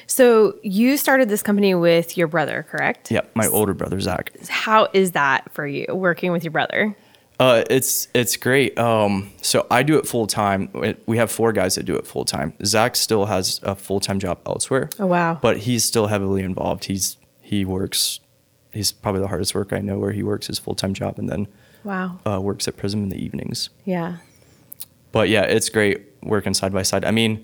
So 0.08 0.58
you 0.64 0.98
started 0.98 1.30
this 1.30 1.44
company 1.44 1.76
with 1.76 2.18
your 2.18 2.28
brother, 2.28 2.66
correct? 2.70 3.12
Yeah, 3.12 3.22
my 3.36 3.48
older 3.48 3.74
brother 3.74 4.00
Zach. 4.00 4.32
How 4.48 4.88
is 4.94 5.12
that 5.12 5.52
for 5.52 5.68
you 5.68 5.86
working 5.90 6.32
with 6.32 6.44
your 6.44 6.52
brother? 6.52 6.96
Uh, 7.42 7.64
it's 7.72 8.08
it's 8.14 8.38
great. 8.38 8.78
Um, 8.78 9.32
so 9.42 9.66
I 9.72 9.82
do 9.82 9.98
it 9.98 10.06
full 10.06 10.28
time. 10.28 10.70
We 11.08 11.18
have 11.18 11.32
four 11.32 11.52
guys 11.54 11.74
that 11.76 11.84
do 11.84 11.96
it 11.96 12.06
full 12.06 12.24
time. 12.24 12.54
Zach 12.64 12.96
still 12.96 13.26
has 13.26 13.60
a 13.64 13.76
full 13.76 14.00
time 14.00 14.20
job 14.20 14.40
elsewhere. 14.46 14.90
Oh, 15.00 15.08
wow. 15.08 15.40
But 15.42 15.58
he's 15.58 15.84
still 15.84 16.08
heavily 16.08 16.44
involved. 16.44 16.86
He's 16.86 17.18
he 17.42 17.66
works. 17.66 18.20
He's 18.72 18.92
probably 18.92 19.22
the 19.22 19.28
hardest 19.28 19.56
work 19.56 19.74
I 19.74 19.80
know. 19.80 19.98
Where 19.98 20.12
he 20.12 20.22
works 20.22 20.46
his 20.48 20.60
full 20.60 20.76
time 20.76 20.94
job 20.94 21.18
and 21.18 21.28
then 21.30 21.48
Wow. 21.84 22.20
uh, 22.28 22.40
works 22.40 22.68
at 22.68 22.78
Prism 22.78 23.02
in 23.04 23.10
the 23.10 23.18
evenings. 23.18 23.72
Yeah. 23.86 24.18
But 25.12 25.30
yeah, 25.30 25.42
it's 25.42 25.68
great 25.70 26.04
working 26.22 26.54
side 26.54 26.72
by 26.72 26.84
side. 26.84 27.04
I 27.04 27.12
mean, 27.12 27.44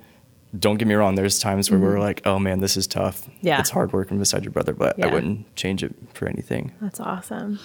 don't 0.57 0.77
get 0.77 0.87
me 0.87 0.93
wrong. 0.93 1.15
There's 1.15 1.39
times 1.39 1.71
where 1.71 1.79
we're 1.79 1.99
like, 1.99 2.21
oh 2.25 2.37
man, 2.37 2.59
this 2.59 2.77
is 2.77 2.85
tough. 2.85 3.21
Mm-hmm. 3.23 3.47
Yeah. 3.47 3.59
it's 3.59 3.71
hard 3.71 3.93
working 3.93 4.19
beside 4.19 4.43
your 4.45 4.51
brother, 4.51 4.73
but 4.73 4.97
Yeah. 4.99 5.07
I 5.07 5.13
wouldn't 5.13 5.55
change 5.55 5.83
it 5.83 5.95
for 6.13 6.27
anything. 6.27 6.71
That's 6.79 6.99
awesome. 6.99 7.59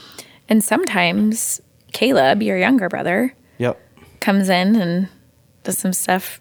And 0.48 0.64
sometimes 0.64 1.60
Caleb, 1.92 2.42
your 2.42 2.56
younger 2.58 2.88
brother, 2.88 3.34
Yep. 3.58 3.78
comes 4.20 4.48
in 4.48 4.76
and 4.76 5.08
does 5.64 5.78
some 5.78 5.92
stuff 5.92 6.40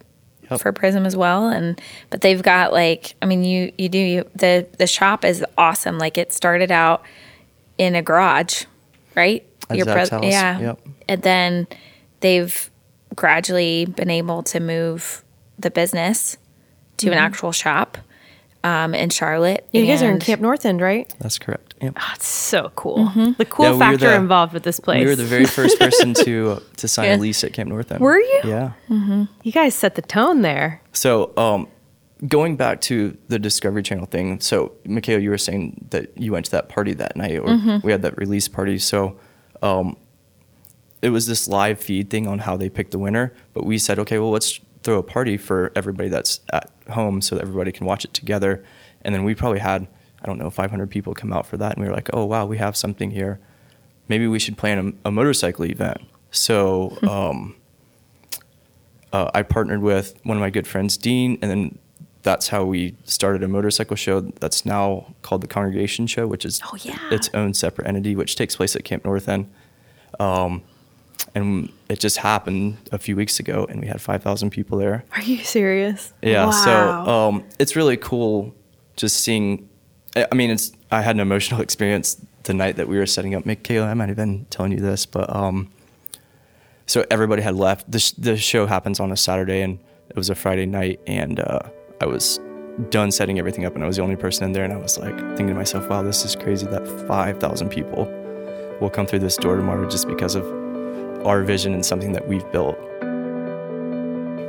Yep. 0.50 0.62
for 0.62 0.72
Prism 0.72 1.05
as 1.05 1.15
well. 1.15 1.48
And 1.50 1.79
but 2.10 2.22
they've 2.22 2.41
got 2.41 2.74
like 2.74 3.15
I 3.22 3.25
mean 3.25 3.43
you 3.43 3.72
you 3.77 3.89
do 3.89 3.98
you, 3.98 4.29
the 4.36 4.67
the 4.77 4.88
shop 4.88 5.24
is 5.24 5.46
awesome. 5.58 5.98
Like 5.98 6.17
it 6.17 6.34
started 6.34 6.72
out 6.72 7.03
in 7.77 7.96
a 7.96 8.01
garage, 8.01 8.65
right? 9.15 9.46
At 9.70 9.79
Zach's 9.84 10.10
house, 10.10 10.24
yeah. 10.25 10.60
yep. 10.60 10.79
And 11.08 11.22
then 11.22 11.67
they've 12.20 12.70
gradually 13.15 13.86
been 13.86 14.10
able 14.10 14.43
to 14.43 14.60
move 14.60 15.24
the 15.58 15.72
business 15.72 16.38
to 16.98 17.08
an 17.12 17.17
actual 17.17 17.51
shop 17.51 17.98
um, 18.63 18.93
in 18.93 19.10
Charlotte. 19.10 19.65
Mm-hmm. 19.67 19.77
You 19.77 19.86
guys 19.88 20.03
are 20.03 20.12
in 20.12 20.20
Camp 20.20 20.41
North 20.41 20.65
End, 20.65 20.81
right? 20.81 21.12
That's 21.20 21.39
correct. 21.39 21.71
Yep. 21.81 21.95
That's 21.95 22.27
so 22.27 22.71
cool. 22.75 22.97
Mm-hmm. 23.07 23.31
The 23.38 23.45
cool 23.45 23.65
Yeah, 23.65 23.71
we 23.73 23.79
factor 23.79 24.09
the- 24.09 24.15
involved 24.15 24.53
with 24.53 24.63
this 24.63 24.79
place. 24.79 25.01
We 25.03 25.07
were 25.07 25.15
the 25.15 25.23
very 25.25 25.45
first 25.45 25.79
person 25.79 26.13
to 26.25 26.61
to 26.77 26.88
sign 26.88 27.05
Yeah. 27.05 27.15
a 27.15 27.17
lease 27.17 27.43
at 27.43 27.53
Camp 27.53 27.69
North 27.69 27.91
End. 27.91 28.01
Were 28.01 28.19
you? 28.19 28.41
Yeah. 28.45 28.71
you 29.43 29.51
guys 29.51 29.73
set 29.75 29.95
the 29.95 30.01
tone 30.01 30.41
there. 30.41 30.81
So, 30.93 31.33
um, 31.38 31.67
going 32.27 32.55
back 32.55 32.81
to 32.81 33.17
the 33.29 33.39
Discovery 33.39 33.81
Channel 33.81 34.05
thing. 34.05 34.39
So, 34.41 34.73
Mikala, 34.85 35.21
you 35.23 35.31
were 35.31 35.39
saying 35.39 35.88
that 35.89 36.15
you 36.17 36.31
went 36.31 36.45
to 36.45 36.51
that 36.51 36.69
party 36.69 36.93
that 36.93 37.15
night, 37.15 37.38
or 37.39 37.47
Mm-hmm. 37.47 37.77
we 37.85 37.91
had 37.91 38.03
that 38.03 38.15
release 38.17 38.47
party. 38.47 38.77
So, 38.77 39.17
um, 39.63 39.97
it 41.01 41.09
was 41.09 41.25
this 41.25 41.47
live 41.47 41.79
feed 41.79 42.11
thing 42.11 42.27
on 42.27 42.39
how 42.39 42.55
they 42.57 42.69
picked 42.69 42.91
the 42.91 43.00
winner. 43.00 43.33
But 43.53 43.65
we 43.65 43.79
said, 43.79 43.97
okay, 43.97 44.19
well, 44.19 44.29
let's 44.29 44.59
throw 44.83 45.00
a 45.00 45.03
party 45.03 45.35
for 45.38 45.71
everybody 45.75 46.09
that's 46.09 46.41
at 46.53 46.69
home 46.91 47.21
so 47.21 47.35
that 47.35 47.41
everybody 47.41 47.71
can 47.71 47.88
watch 47.88 48.05
it 48.05 48.13
together. 48.13 48.63
And 49.01 49.15
then 49.15 49.23
we 49.23 49.33
probably 49.33 49.59
had, 49.59 49.88
I 50.24 50.28
don't 50.28 50.38
know, 50.38 50.50
500 50.50 50.90
people 50.90 51.13
come 51.13 51.34
out 51.34 51.46
for 51.46 51.58
that. 51.58 51.74
And 51.75 51.84
we 51.84 51.90
were 51.90 51.96
like, 51.96 52.10
oh, 52.13 52.25
wow, 52.25 52.46
we 52.46 52.58
have 52.58 52.75
something 52.78 53.12
here. 53.12 53.40
Maybe 54.08 54.28
we 54.28 54.40
should 54.40 54.58
plan 54.58 54.96
a, 55.04 55.10
a 55.10 55.12
motorcycle 55.12 55.66
event. 55.66 56.00
So, 56.32 56.98
um, 57.08 57.56
uh, 59.13 59.30
I 59.34 59.42
partnered 59.44 59.82
with 59.82 60.13
one 60.24 60.38
of 60.38 60.42
my 60.42 60.50
good 60.50 60.68
friends, 60.68 60.96
Dean, 60.98 61.38
and 61.42 61.51
then 61.51 61.80
that's 62.24 62.50
how 62.50 62.63
we 62.63 62.96
started 63.04 63.44
a 63.44 63.48
motorcycle 63.48 63.96
show 63.96 64.22
that's 64.22 64.66
now 64.66 65.13
called 65.22 65.42
the 65.42 65.48
Congregation 65.48 66.08
Show, 66.08 66.28
which 66.28 66.46
is 66.46 66.62
Oh, 66.63 66.78
yeah. 66.82 66.98
its 67.12 67.30
own 67.34 67.54
separate 67.54 67.88
entity, 67.88 68.16
which 68.16 68.36
takes 68.36 68.56
place 68.56 68.75
at 68.75 68.84
Camp 68.86 69.04
North 69.04 69.28
End. 69.28 69.51
Um, 70.20 70.62
and 71.36 71.72
it 71.90 72.00
just 72.00 72.18
happened 72.18 72.78
a 72.92 72.98
few 73.00 73.16
weeks 73.16 73.40
ago, 73.40 73.66
and 73.70 73.82
we 73.82 73.88
had 73.88 74.00
5,000 74.01 74.50
people 74.51 74.78
there. 74.78 75.04
Are 75.13 75.22
you 75.22 75.38
serious? 75.44 76.13
Yeah, 76.22 76.46
Wow. 76.46 76.51
so 76.51 77.12
um, 77.12 77.44
it's 77.60 77.75
really 77.75 77.98
cool 77.98 78.54
just 78.96 79.18
seeing. 79.18 79.68
I 80.15 80.36
mean, 80.36 80.50
it's 80.50 80.72
I 80.89 81.01
had 81.01 81.15
an 81.15 81.20
emotional 81.22 81.62
experience 81.68 82.22
the 82.44 82.53
night 82.53 82.75
that 82.77 82.88
we 82.88 82.98
were 82.98 83.06
setting 83.06 83.36
up. 83.36 83.44
Mikala, 83.44 83.88
I 83.88 83.94
might 83.94 84.10
have 84.10 84.18
been 84.18 84.46
telling 84.50 84.72
you 84.72 84.80
this, 84.80 85.06
but 85.06 85.34
um, 85.34 85.72
so 86.86 87.06
everybody 87.10 87.41
had 87.41 87.56
left. 87.56 87.89
The 87.89 88.00
sh- 88.00 88.12
the 88.12 88.38
show 88.38 88.65
happens 88.65 89.00
on 89.00 89.12
a 89.12 89.18
Saturday, 89.18 89.62
and 89.62 89.80
it 90.10 90.15
was 90.15 90.30
a 90.30 90.36
Friday 90.36 90.65
night, 90.65 91.00
and 91.08 91.39
uh, 91.39 91.60
I 92.01 92.06
was 92.06 92.39
done 92.89 93.12
setting 93.12 93.39
everything 93.39 93.65
up, 93.65 93.75
and 93.75 93.84
I 93.84 93.88
was 93.88 93.98
the 93.98 94.03
only 94.03 94.15
person 94.15 94.44
in 94.46 94.51
there, 94.51 94.63
and 94.63 94.74
I 94.74 94.77
was 94.77 94.98
like 94.98 95.18
thinking 95.38 95.50
to 95.50 95.53
myself, 95.53 95.88
"Wow, 95.88 96.01
this 96.01 96.25
is 96.25 96.36
crazy 96.36 96.68
that 96.68 96.86
five 97.08 97.39
thousand 97.39 97.70
people 97.70 98.06
will 98.82 98.89
come 98.89 99.06
through 99.06 99.20
this 99.20 99.38
door 99.38 99.56
tomorrow 99.56 99.88
just 99.89 100.08
because 100.08 100.36
of 100.36 100.46
our 101.25 101.44
vision 101.44 101.74
and 101.74 101.86
something 101.86 102.12
that 102.13 102.27
we've 102.27 102.50
built." 102.51 102.77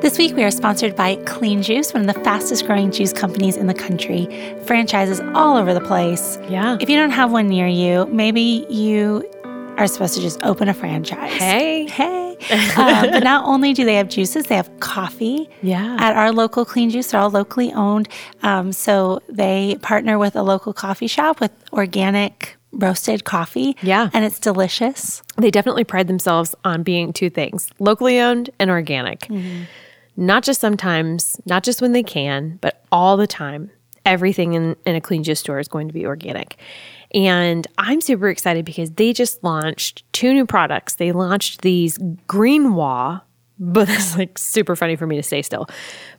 This 0.03 0.19
week, 0.19 0.35
we 0.35 0.43
are 0.43 0.51
sponsored 0.51 0.97
by 0.97 1.15
Clean 1.27 1.63
Juice, 1.63 1.95
one 1.95 2.09
of 2.09 2.13
the 2.13 2.21
fastest 2.25 2.67
growing 2.67 2.91
juice 2.91 3.13
companies 3.13 3.57
in 3.57 3.69
the 3.69 3.75
country. 3.75 4.27
Franchises 4.67 5.21
all 5.37 5.57
over 5.57 5.73
the 5.73 5.81
place. 5.81 6.41
Yeah. 6.49 6.77
If 6.81 6.91
you 6.91 6.97
don't 6.97 7.13
have 7.13 7.31
one 7.31 7.47
near 7.47 7.69
you, 7.69 8.07
maybe 8.07 8.67
you 8.69 9.25
are 9.77 9.87
supposed 9.87 10.15
to 10.15 10.21
just 10.21 10.43
open 10.43 10.69
a 10.69 10.75
franchise. 10.75 11.33
Hey. 11.35 11.87
Hey. 11.87 12.37
um, 12.77 13.11
but 13.13 13.23
not 13.23 13.45
only 13.45 13.73
do 13.73 13.85
they 13.85 13.95
have 13.95 14.09
juices, 14.09 14.47
they 14.47 14.57
have 14.57 14.69
coffee. 14.81 15.49
Yeah. 15.63 15.97
At 16.01 16.17
our 16.17 16.33
local 16.33 16.65
Clean 16.65 16.91
Juice, 16.91 17.13
they're 17.13 17.21
all 17.21 17.31
locally 17.31 17.73
owned. 17.73 18.09
Um, 18.43 18.73
so 18.73 19.23
they 19.29 19.77
partner 19.83 20.19
with 20.19 20.35
a 20.35 20.43
local 20.43 20.73
coffee 20.73 21.07
shop 21.07 21.39
with 21.39 21.53
organic 21.73 22.57
roasted 22.73 23.23
coffee. 23.23 23.77
Yeah. 23.83 24.11
And 24.13 24.25
it's 24.25 24.41
delicious. 24.41 25.23
They 25.37 25.53
definitely 25.53 25.85
pride 25.85 26.09
themselves 26.09 26.57
on 26.65 26.83
being 26.83 27.13
two 27.13 27.31
things 27.31 27.71
locally 27.79 28.19
owned 28.19 28.51
and 28.59 28.69
organic. 28.69 29.29
Not 30.17 30.43
just 30.43 30.61
sometimes, 30.61 31.41
not 31.47 31.63
just 31.63 31.81
when 31.81 31.93
they 31.93 32.03
can, 32.03 32.59
but 32.61 32.85
all 32.93 33.17
the 33.17 33.27
time. 33.27 33.71
Everything 34.05 34.55
in, 34.55 34.77
in 34.85 34.97
a 34.97 35.01
clean 35.01 35.23
juice 35.23 35.41
store 35.41 35.59
is 35.59 35.69
going 35.69 35.87
to 35.89 35.95
be 35.95 36.05
organic. 36.07 36.57
And 37.15 37.67
I'm 37.79 38.01
super 38.01 38.29
excited 38.29 38.65
because 38.65 38.91
they 38.93 39.13
just 39.13 39.43
launched 39.45 40.03
two 40.13 40.33
new 40.33 40.47
products. 40.47 40.97
They 40.97 41.13
launched 41.13 41.61
these 41.61 41.99
Greenoa, 42.29 43.23
but 43.59 43.89
it's 43.91 44.17
like 44.17 44.39
super 44.39 44.75
funny 44.77 44.97
for 44.97 45.07
me 45.07 45.17
to 45.17 45.23
say 45.23 45.43
still. 45.43 45.67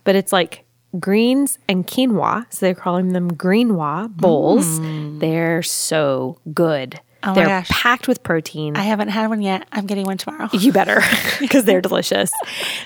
But 0.04 0.16
it's 0.16 0.32
like 0.32 0.66
greens 1.00 1.58
and 1.68 1.86
quinoa. 1.86 2.46
So 2.50 2.66
they're 2.66 2.76
calling 2.76 3.14
them 3.14 3.32
Greenoa 3.32 4.10
bowls. 4.16 4.80
Mm. 4.80 5.20
They're 5.20 5.64
so 5.64 6.38
good. 6.54 7.00
Oh 7.26 7.34
they're 7.34 7.48
gosh. 7.48 7.70
packed 7.70 8.08
with 8.08 8.22
protein. 8.24 8.76
I 8.76 8.84
haven't 8.84 9.08
had 9.10 9.28
one 9.28 9.42
yet. 9.42 9.68
I'm 9.72 9.86
getting 9.86 10.06
one 10.06 10.18
tomorrow. 10.18 10.50
You 10.52 10.72
better 10.74 11.02
because 11.40 11.66
they're 11.66 11.82
delicious. 11.82 12.32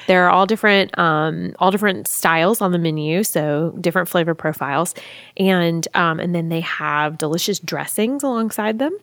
There 0.08 0.26
are 0.26 0.30
all 0.30 0.46
different 0.46 0.98
um, 0.98 1.54
all 1.60 1.70
different 1.70 2.08
styles 2.08 2.62
on 2.62 2.72
the 2.72 2.80
menu, 2.80 3.24
so 3.24 3.76
different 3.82 4.08
flavor 4.08 4.34
profiles, 4.34 4.96
and 5.36 5.86
um, 5.94 6.20
and 6.20 6.34
then 6.34 6.48
they 6.50 6.62
have 6.62 7.18
delicious 7.18 7.60
dressings 7.60 8.24
alongside 8.24 8.80
them, 8.80 8.98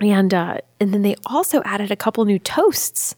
and 0.00 0.34
uh, 0.34 0.58
and 0.80 0.92
then 0.92 1.00
they 1.02 1.16
also 1.24 1.62
added 1.64 1.90
a 1.90 1.96
couple 1.96 2.24
new 2.26 2.38
toasts. 2.38 3.14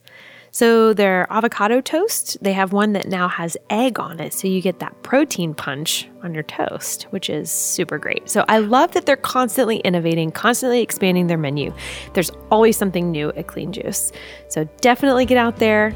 So 0.54 0.94
their 0.94 1.26
avocado 1.32 1.80
toast, 1.80 2.38
they 2.40 2.52
have 2.52 2.72
one 2.72 2.92
that 2.92 3.08
now 3.08 3.26
has 3.26 3.56
egg 3.70 3.98
on 3.98 4.20
it, 4.20 4.32
so 4.32 4.46
you 4.46 4.62
get 4.62 4.78
that 4.78 5.02
protein 5.02 5.52
punch 5.52 6.08
on 6.22 6.32
your 6.32 6.44
toast, 6.44 7.08
which 7.10 7.28
is 7.28 7.50
super 7.50 7.98
great. 7.98 8.30
So 8.30 8.44
I 8.48 8.58
love 8.58 8.92
that 8.92 9.04
they're 9.04 9.16
constantly 9.16 9.78
innovating, 9.78 10.30
constantly 10.30 10.80
expanding 10.80 11.26
their 11.26 11.38
menu. 11.38 11.74
There's 12.12 12.30
always 12.52 12.76
something 12.76 13.10
new 13.10 13.30
at 13.30 13.48
Clean 13.48 13.72
Juice. 13.72 14.12
So 14.46 14.62
definitely 14.80 15.26
get 15.26 15.38
out 15.38 15.56
there. 15.56 15.92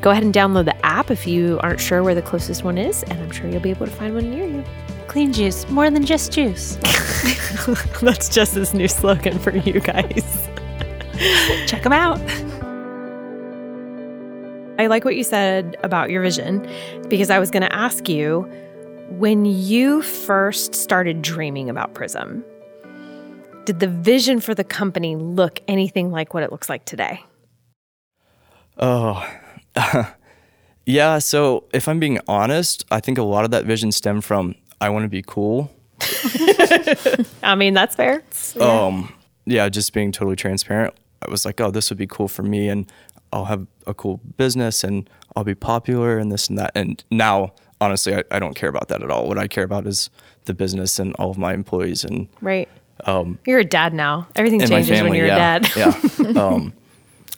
Go 0.00 0.10
ahead 0.10 0.24
and 0.24 0.34
download 0.34 0.64
the 0.64 0.84
app 0.84 1.12
if 1.12 1.24
you 1.24 1.60
aren't 1.60 1.78
sure 1.78 2.02
where 2.02 2.16
the 2.16 2.22
closest 2.22 2.64
one 2.64 2.76
is, 2.76 3.04
and 3.04 3.22
I'm 3.22 3.30
sure 3.30 3.48
you'll 3.48 3.60
be 3.60 3.70
able 3.70 3.86
to 3.86 3.92
find 3.92 4.16
one 4.16 4.32
near 4.32 4.48
you. 4.48 4.64
Clean 5.06 5.32
juice, 5.32 5.70
more 5.70 5.92
than 5.92 6.04
just 6.04 6.32
juice. 6.32 6.74
That's 8.02 8.28
just 8.30 8.56
this 8.56 8.74
new 8.74 8.88
slogan 8.88 9.38
for 9.38 9.56
you 9.56 9.78
guys. 9.78 10.48
Check 11.68 11.84
them 11.84 11.92
out. 11.92 12.20
I 14.78 14.86
like 14.86 15.04
what 15.04 15.16
you 15.16 15.24
said 15.24 15.76
about 15.82 16.08
your 16.08 16.22
vision 16.22 16.66
because 17.08 17.30
I 17.30 17.40
was 17.40 17.50
going 17.50 17.64
to 17.64 17.74
ask 17.74 18.08
you 18.08 18.42
when 19.10 19.44
you 19.44 20.02
first 20.02 20.72
started 20.72 21.20
dreaming 21.20 21.68
about 21.68 21.94
Prism, 21.94 22.44
did 23.64 23.80
the 23.80 23.88
vision 23.88 24.38
for 24.38 24.54
the 24.54 24.62
company 24.62 25.16
look 25.16 25.60
anything 25.66 26.12
like 26.12 26.32
what 26.32 26.44
it 26.44 26.52
looks 26.52 26.68
like 26.68 26.84
today? 26.84 27.24
Oh, 28.78 29.28
yeah. 30.86 31.18
So 31.18 31.64
if 31.72 31.88
I'm 31.88 31.98
being 31.98 32.20
honest, 32.28 32.84
I 32.90 33.00
think 33.00 33.18
a 33.18 33.22
lot 33.24 33.44
of 33.44 33.50
that 33.50 33.64
vision 33.64 33.90
stemmed 33.90 34.24
from 34.24 34.54
I 34.80 34.90
want 34.90 35.02
to 35.02 35.08
be 35.08 35.24
cool. 35.26 35.72
I 37.42 37.56
mean, 37.56 37.74
that's 37.74 37.96
fair. 37.96 38.22
Um, 38.60 39.12
yeah, 39.44 39.68
just 39.68 39.92
being 39.92 40.12
totally 40.12 40.36
transparent. 40.36 40.94
I 41.26 41.28
was 41.28 41.44
like, 41.44 41.60
oh, 41.60 41.72
this 41.72 41.90
would 41.90 41.98
be 41.98 42.06
cool 42.06 42.28
for 42.28 42.44
me, 42.44 42.68
and 42.68 42.86
I'll 43.32 43.46
have 43.46 43.66
a 43.86 43.94
cool 43.94 44.20
business, 44.36 44.84
and 44.84 45.08
I'll 45.36 45.44
be 45.44 45.54
popular, 45.54 46.18
and 46.18 46.30
this 46.32 46.48
and 46.48 46.58
that. 46.58 46.72
And 46.74 47.02
now, 47.10 47.52
honestly, 47.80 48.14
I, 48.14 48.24
I 48.30 48.38
don't 48.38 48.54
care 48.54 48.68
about 48.68 48.88
that 48.88 49.02
at 49.02 49.10
all. 49.10 49.28
What 49.28 49.38
I 49.38 49.46
care 49.48 49.64
about 49.64 49.86
is 49.86 50.10
the 50.44 50.54
business 50.54 50.98
and 50.98 51.14
all 51.14 51.30
of 51.30 51.38
my 51.38 51.52
employees 51.54 52.04
and 52.04 52.28
Right. 52.40 52.68
You're 53.46 53.60
a 53.60 53.64
dad 53.64 53.94
now. 53.94 54.26
Everything 54.34 54.60
changes 54.60 54.88
family. 54.88 55.10
when 55.10 55.18
you're 55.18 55.28
yeah, 55.28 55.56
a 55.56 55.60
dad. 55.60 55.76
yeah. 55.76 56.32
Um, 56.42 56.72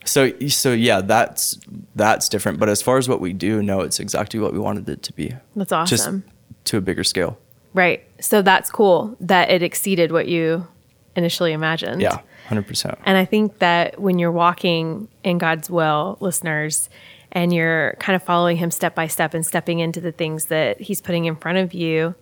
so 0.06 0.32
so 0.48 0.72
yeah, 0.72 1.02
that's 1.02 1.58
that's 1.94 2.28
different. 2.30 2.58
But 2.58 2.68
as 2.70 2.80
far 2.80 2.96
as 2.96 3.08
what 3.08 3.20
we 3.20 3.32
do, 3.34 3.62
no, 3.62 3.80
it's 3.82 4.00
exactly 4.00 4.40
what 4.40 4.52
we 4.54 4.58
wanted 4.58 4.88
it 4.88 5.02
to 5.02 5.12
be. 5.12 5.34
That's 5.54 5.70
Just 5.90 5.92
awesome. 6.04 6.24
to 6.64 6.78
a 6.78 6.80
bigger 6.80 7.04
scale. 7.04 7.38
Right. 7.74 8.02
So 8.20 8.40
that's 8.42 8.70
cool 8.70 9.16
that 9.20 9.50
it 9.50 9.62
exceeded 9.62 10.12
what 10.12 10.26
you 10.28 10.66
initially 11.14 11.52
imagined. 11.52 12.00
Yeah, 12.00 12.20
hundred 12.50 12.66
percent. 12.66 12.98
And 13.06 13.16
I 13.16 13.24
think 13.24 13.60
that 13.60 14.00
when 14.00 14.18
you're 14.18 14.32
walking 14.32 15.06
in 15.22 15.38
God's 15.38 15.70
will, 15.70 16.18
listeners, 16.20 16.90
and 17.30 17.54
you're 17.54 17.94
kind 18.00 18.16
of 18.16 18.24
following 18.24 18.56
Him 18.56 18.72
step 18.72 18.96
by 18.96 19.06
step 19.06 19.34
and 19.34 19.46
stepping 19.46 19.78
into 19.78 20.00
the 20.00 20.10
things 20.10 20.46
that 20.46 20.80
He's 20.80 21.00
putting 21.00 21.26
in 21.26 21.36
front 21.36 21.58
of 21.58 21.72
you, 21.72 22.16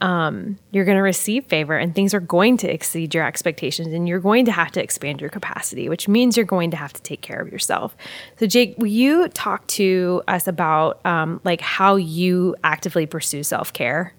um, 0.00 0.58
you're 0.70 0.86
going 0.86 0.96
to 0.96 1.02
receive 1.02 1.44
favor 1.44 1.76
and 1.76 1.94
things 1.94 2.14
are 2.14 2.20
going 2.20 2.56
to 2.56 2.72
exceed 2.72 3.14
your 3.14 3.26
expectations 3.26 3.92
and 3.92 4.08
you're 4.08 4.18
going 4.18 4.46
to 4.46 4.52
have 4.52 4.72
to 4.72 4.82
expand 4.82 5.20
your 5.20 5.28
capacity, 5.28 5.90
which 5.90 6.08
means 6.08 6.38
you're 6.38 6.46
going 6.46 6.70
to 6.70 6.76
have 6.78 6.94
to 6.94 7.02
take 7.02 7.20
care 7.20 7.38
of 7.38 7.52
yourself. 7.52 7.94
So, 8.38 8.46
Jake, 8.46 8.76
will 8.78 8.86
you 8.86 9.28
talk 9.28 9.66
to 9.68 10.22
us 10.26 10.48
about 10.48 11.04
um, 11.04 11.38
like 11.44 11.60
how 11.60 11.96
you 11.96 12.56
actively 12.64 13.04
pursue 13.04 13.42
self 13.42 13.74
care? 13.74 14.14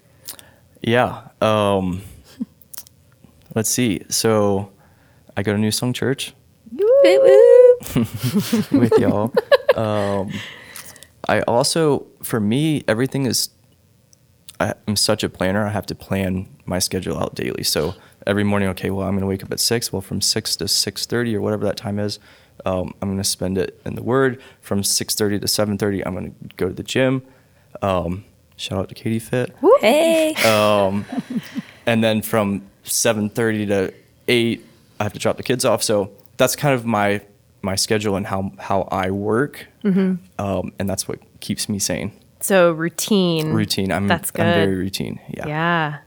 Yeah. 0.82 1.22
Um, 1.40 2.02
let's 3.56 3.70
see. 3.70 4.02
So 4.08 4.70
I 5.36 5.42
go 5.42 5.52
to 5.52 5.58
New 5.58 5.70
Song 5.70 5.92
Church 5.92 6.34
with 8.72 8.92
y'all. 8.98 9.32
Um, 9.74 10.30
I 11.26 11.40
also, 11.42 12.06
for 12.22 12.38
me, 12.38 12.84
everything 12.86 13.24
is. 13.24 13.48
I, 14.60 14.74
I'm 14.86 14.96
such 14.96 15.24
a 15.24 15.30
planner. 15.30 15.64
I 15.64 15.70
have 15.70 15.86
to 15.86 15.94
plan 15.94 16.46
my 16.66 16.78
schedule 16.78 17.18
out 17.18 17.34
daily. 17.34 17.64
So 17.64 17.94
every 18.26 18.44
morning, 18.44 18.68
okay, 18.68 18.90
well, 18.90 19.08
I'm 19.08 19.14
going 19.14 19.22
to 19.22 19.26
wake 19.26 19.42
up 19.42 19.50
at 19.50 19.58
six. 19.58 19.90
Well, 19.90 20.02
from 20.02 20.20
six 20.20 20.56
to 20.56 20.68
six 20.68 21.06
thirty 21.06 21.34
or 21.34 21.40
whatever 21.40 21.64
that 21.64 21.78
time 21.78 21.98
is, 21.98 22.18
um, 22.66 22.92
I'm 23.00 23.08
going 23.08 23.16
to 23.16 23.24
spend 23.24 23.56
it 23.56 23.80
in 23.86 23.94
the 23.94 24.02
Word. 24.02 24.42
From 24.60 24.84
six 24.84 25.14
thirty 25.14 25.38
to 25.38 25.48
seven 25.48 25.78
thirty, 25.78 26.04
I'm 26.04 26.12
going 26.12 26.34
to 26.34 26.56
go 26.58 26.68
to 26.68 26.74
the 26.74 26.82
gym. 26.82 27.22
Um, 27.80 28.26
shout 28.56 28.78
out 28.78 28.88
to 28.90 28.94
Katie 28.94 29.18
Fit. 29.18 29.56
Hey. 29.80 30.34
Um, 30.44 31.06
and 31.86 32.04
then 32.04 32.20
from 32.20 32.60
7:30 32.84 33.68
to 33.68 33.94
8, 34.28 34.66
I 35.02 35.04
have 35.04 35.12
to 35.14 35.18
drop 35.18 35.36
the 35.36 35.42
kids 35.42 35.64
off. 35.64 35.82
So 35.82 36.12
that's 36.36 36.54
kind 36.54 36.74
of 36.74 36.86
my 36.86 37.20
my 37.60 37.74
schedule 37.74 38.14
and 38.14 38.24
how 38.24 38.52
how 38.58 38.82
I 38.92 39.10
work, 39.10 39.66
um, 40.38 40.72
and 40.78 40.88
that's 40.88 41.08
what 41.08 41.18
keeps 41.40 41.68
me 41.68 41.80
sane. 41.80 42.12
So, 42.38 42.72
routine. 42.72 43.52
Routine. 43.52 43.92
I'm 43.92 44.06
That's 44.08 44.30
I'm 44.34 44.46
very 44.46 44.76
routine. 44.76 45.20
Yeah. 45.28 45.46
Yeah. 45.46 45.98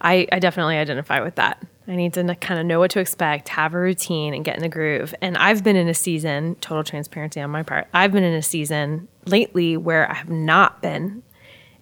I, 0.00 0.26
I 0.32 0.38
definitely 0.38 0.76
identify 0.76 1.20
with 1.20 1.36
that. 1.36 1.62
I 1.86 1.96
need 1.96 2.14
to 2.14 2.34
kind 2.36 2.60
of 2.60 2.66
know 2.66 2.78
what 2.78 2.90
to 2.92 3.00
expect, 3.00 3.48
have 3.50 3.74
a 3.74 3.78
routine, 3.78 4.34
and 4.34 4.44
get 4.44 4.56
in 4.56 4.62
the 4.62 4.68
groove. 4.68 5.14
And 5.20 5.36
I've 5.36 5.62
been 5.62 5.76
in 5.76 5.88
a 5.88 5.94
season, 5.94 6.56
total 6.56 6.84
transparency 6.84 7.40
on 7.40 7.50
my 7.50 7.62
part, 7.62 7.88
I've 7.92 8.12
been 8.12 8.24
in 8.24 8.34
a 8.34 8.42
season 8.42 9.08
lately 9.26 9.76
where 9.76 10.10
I 10.10 10.14
have 10.14 10.30
not 10.30 10.80
been 10.82 11.22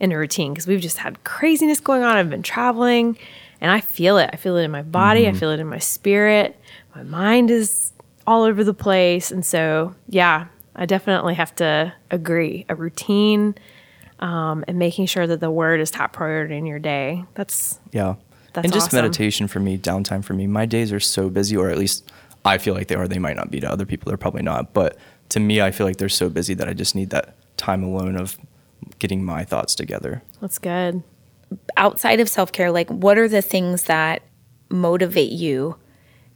in 0.00 0.10
a 0.10 0.18
routine 0.18 0.52
because 0.52 0.66
we've 0.66 0.80
just 0.80 0.98
had 0.98 1.22
craziness 1.24 1.80
going 1.80 2.02
on. 2.02 2.16
I've 2.16 2.30
been 2.30 2.42
traveling 2.42 3.16
and 3.62 3.70
I 3.70 3.80
feel 3.80 4.18
it. 4.18 4.28
I 4.32 4.36
feel 4.36 4.56
it 4.56 4.64
in 4.64 4.72
my 4.72 4.82
body, 4.82 5.28
I 5.28 5.32
feel 5.32 5.50
it 5.50 5.60
in 5.60 5.68
my 5.68 5.78
spirit. 5.78 6.60
My 6.94 7.04
mind 7.04 7.48
is 7.50 7.92
all 8.26 8.42
over 8.42 8.64
the 8.64 8.74
place. 8.74 9.30
And 9.30 9.46
so, 9.46 9.94
yeah, 10.08 10.46
I 10.74 10.84
definitely 10.84 11.34
have 11.34 11.54
to 11.56 11.94
agree. 12.10 12.66
A 12.68 12.74
routine 12.74 13.54
um, 14.18 14.64
and 14.66 14.78
making 14.78 15.06
sure 15.06 15.26
that 15.28 15.38
the 15.40 15.50
word 15.50 15.80
is 15.80 15.90
top 15.92 16.12
priority 16.12 16.56
in 16.56 16.66
your 16.66 16.80
day. 16.80 17.24
That's 17.34 17.78
Yeah. 17.92 18.16
That's 18.52 18.66
and 18.66 18.72
just 18.74 18.88
awesome. 18.88 18.98
meditation 18.98 19.46
for 19.48 19.60
me, 19.60 19.78
downtime 19.78 20.22
for 20.24 20.34
me. 20.34 20.46
My 20.46 20.66
days 20.66 20.92
are 20.92 21.00
so 21.00 21.30
busy, 21.30 21.56
or 21.56 21.70
at 21.70 21.78
least 21.78 22.10
I 22.44 22.58
feel 22.58 22.74
like 22.74 22.88
they 22.88 22.96
are. 22.96 23.08
They 23.08 23.18
might 23.18 23.36
not 23.36 23.50
be 23.50 23.60
to 23.60 23.70
other 23.70 23.86
people. 23.86 24.10
They're 24.10 24.18
probably 24.18 24.42
not. 24.42 24.74
But 24.74 24.98
to 25.30 25.40
me, 25.40 25.62
I 25.62 25.70
feel 25.70 25.86
like 25.86 25.96
they're 25.96 26.10
so 26.10 26.28
busy 26.28 26.52
that 26.54 26.68
I 26.68 26.74
just 26.74 26.94
need 26.94 27.10
that 27.10 27.34
time 27.56 27.82
alone 27.82 28.16
of 28.16 28.36
getting 28.98 29.24
my 29.24 29.44
thoughts 29.44 29.74
together. 29.74 30.22
that's 30.40 30.58
good. 30.58 31.02
Outside 31.76 32.20
of 32.20 32.28
self 32.28 32.52
care, 32.52 32.70
like 32.70 32.88
what 32.90 33.18
are 33.18 33.28
the 33.28 33.42
things 33.42 33.84
that 33.84 34.22
motivate 34.68 35.32
you 35.32 35.76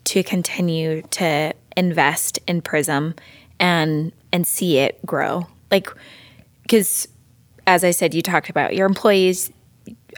to 0.05 0.23
continue 0.23 1.03
to 1.03 1.53
invest 1.77 2.39
in 2.47 2.63
Prism 2.63 3.15
and 3.59 4.13
and 4.33 4.47
see 4.47 4.79
it 4.79 5.05
grow? 5.05 5.47
Like, 5.71 5.89
because 6.63 7.09
as 7.67 7.85
I 7.85 7.91
said, 7.91 8.15
you 8.15 8.23
talked 8.23 8.51
about 8.51 8.75
your 8.75 8.87
employees, 8.87 9.53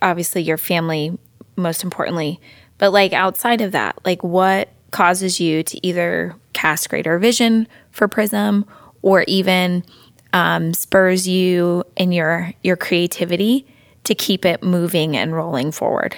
obviously 0.03 0.43
your 0.43 0.59
family, 0.59 1.19
most 1.57 1.83
importantly, 1.83 2.41
but 2.79 2.93
like 2.93 3.13
outside 3.13 3.61
of 3.61 3.73
that, 3.73 3.99
like 4.05 4.23
what 4.23 4.69
causes 4.91 5.41
you 5.41 5.63
to 5.63 5.87
either 5.87 6.35
cast 6.53 6.89
greater 6.89 7.19
vision 7.19 7.69
for 7.91 8.09
Prism 8.09 8.65
or 9.03 9.25
even 9.27 9.85
um, 10.33 10.75
spurs 10.75 11.27
you 11.27 11.85
in 11.97 12.13
your 12.13 12.53
your 12.63 12.77
creativity 12.77 13.67
to 14.09 14.15
keep 14.15 14.47
it 14.47 14.63
moving 14.63 15.15
and 15.19 15.35
rolling 15.35 15.71
forward. 15.71 16.17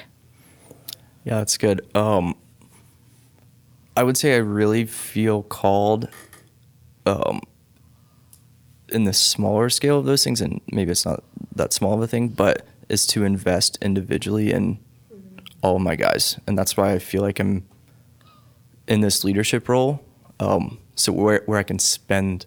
Yeah, 1.25 1.39
that's 1.39 1.59
good. 1.59 1.85
Um, 1.97 2.37
I 3.97 4.05
would 4.05 4.17
say 4.17 4.35
I 4.35 4.39
really 4.39 4.85
feel 4.87 5.43
called 5.43 6.09
um, 7.05 7.41
in 8.91 9.05
the 9.05 9.13
smaller 9.13 9.69
scale 9.71 9.99
of 9.99 10.05
those 10.05 10.23
things, 10.23 10.41
and 10.41 10.61
maybe 10.71 10.93
it's 10.93 11.05
not 11.05 11.25
that 11.57 11.73
small 11.73 11.95
of 11.95 12.01
a 12.01 12.07
thing, 12.07 12.29
but 12.29 12.65
is 12.89 13.09
to 13.09 13.25
invest 13.25 13.77
individually 13.83 14.53
in 14.53 14.79
all 15.61 15.75
of 15.77 15.83
my 15.83 15.97
guys, 15.97 16.39
and 16.47 16.57
that's 16.57 16.77
why 16.77 16.93
I 16.93 17.01
feel 17.01 17.23
like 17.23 17.41
I'm 17.41 17.67
in 18.87 19.01
this 19.01 19.25
leadership 19.25 19.69
role. 19.69 20.01
Um, 20.39 20.79
so 20.95 21.11
where 21.13 21.43
where 21.47 21.59
I 21.59 21.65
can 21.65 21.81
spend 21.81 22.47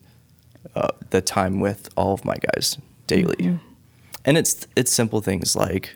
uh, 0.74 0.88
the 1.10 1.22
time 1.22 1.60
with 1.60 1.90
all 1.98 2.14
of 2.14 2.24
my 2.24 2.36
guys 2.54 2.78
daily, 3.08 3.60
and 4.26 4.38
it's 4.38 4.68
it's 4.76 4.92
simple 4.92 5.22
things 5.22 5.56
like 5.56 5.96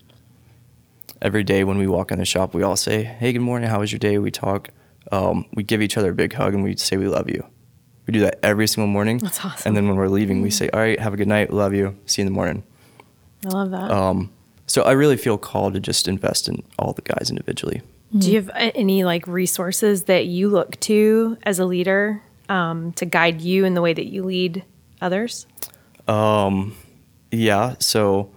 every 1.21 1.43
day 1.43 1.63
when 1.63 1.77
we 1.77 1.87
walk 1.87 2.11
in 2.11 2.19
the 2.19 2.25
shop, 2.25 2.53
we 2.53 2.63
all 2.63 2.75
say, 2.75 3.03
"Hey, 3.03 3.33
good 3.33 3.41
morning. 3.41 3.69
How 3.69 3.79
was 3.79 3.91
your 3.91 3.99
day?" 3.99 4.17
We 4.17 4.31
talk. 4.31 4.69
Um, 5.11 5.45
we 5.53 5.63
give 5.63 5.81
each 5.81 5.97
other 5.97 6.11
a 6.11 6.13
big 6.15 6.33
hug 6.33 6.53
and 6.53 6.63
we 6.63 6.75
say 6.75 6.97
we 6.97 7.07
love 7.07 7.29
you. 7.29 7.45
We 8.05 8.11
do 8.11 8.19
that 8.21 8.39
every 8.43 8.67
single 8.67 8.87
morning. 8.87 9.19
That's 9.19 9.43
awesome. 9.43 9.69
And 9.69 9.77
then 9.77 9.87
when 9.87 9.97
we're 9.97 10.09
leaving, 10.09 10.41
we 10.41 10.49
say, 10.49 10.69
"All 10.69 10.79
right, 10.79 10.99
have 10.99 11.13
a 11.13 11.17
good 11.17 11.27
night. 11.27 11.51
Love 11.51 11.73
you. 11.73 11.97
See 12.05 12.21
you 12.21 12.27
in 12.27 12.33
the 12.33 12.35
morning." 12.35 12.63
I 13.45 13.49
love 13.49 13.71
that. 13.71 13.91
Um, 13.91 14.31
so 14.65 14.81
I 14.81 14.91
really 14.91 15.17
feel 15.17 15.37
called 15.37 15.73
to 15.75 15.79
just 15.79 16.07
invest 16.07 16.49
in 16.49 16.63
all 16.77 16.93
the 16.93 17.01
guys 17.01 17.29
individually. 17.29 17.81
Do 18.17 18.31
you 18.31 18.41
have 18.41 18.51
any 18.55 19.03
like 19.03 19.27
resources 19.27 20.05
that 20.05 20.25
you 20.27 20.49
look 20.49 20.79
to 20.81 21.37
as 21.43 21.59
a 21.59 21.65
leader 21.65 22.21
um, 22.47 22.93
to 22.93 23.05
guide 23.05 23.41
you 23.41 23.65
in 23.65 23.73
the 23.73 23.81
way 23.81 23.93
that 23.93 24.05
you 24.05 24.23
lead 24.23 24.63
others? 25.01 25.45
Yeah. 27.31 27.75
So 27.79 28.31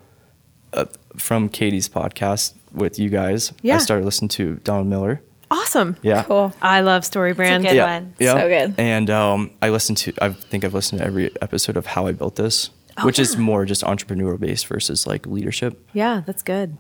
uh, 0.73 0.87
from 1.17 1.49
Katie's 1.49 1.89
podcast 1.89 2.55
with 2.73 2.99
you 2.99 3.09
guys, 3.09 3.53
Yeah. 3.63 3.77
I 3.77 3.79
started 3.79 4.05
listening 4.05 4.29
to 4.31 4.57
Donald 4.65 4.87
Miller. 4.87 5.23
Awesome. 5.51 5.97
Yeah. 6.03 6.23
Cool. 6.23 6.55
I 6.63 6.81
love 6.81 7.05
Story 7.05 7.33
Brand. 7.33 7.65
good 7.65 7.75
yeah, 7.75 7.99
one. 7.99 8.15
Yeah. 8.19 8.35
So 8.35 8.49
good. 8.49 8.75
And 8.79 9.11
um, 9.11 9.51
I 9.61 9.71
listened 9.71 9.99
to, 9.99 10.13
I 10.23 10.29
think 10.31 10.65
I've 10.65 10.75
listened 10.75 11.01
to 11.01 11.07
every 11.07 11.31
episode 11.43 11.77
of 11.77 11.87
How 11.87 12.07
I 12.07 12.13
Built 12.13 12.37
This, 12.37 12.71
Oh, 12.97 13.07
which 13.07 13.19
is 13.19 13.37
more 13.37 13.65
just 13.65 13.83
entrepreneurial 13.83 14.39
based 14.39 14.67
versus 14.67 15.07
like 15.07 15.27
leadership. 15.27 15.89
Yeah, 15.93 16.23
that's 16.27 16.43
good. 16.43 16.77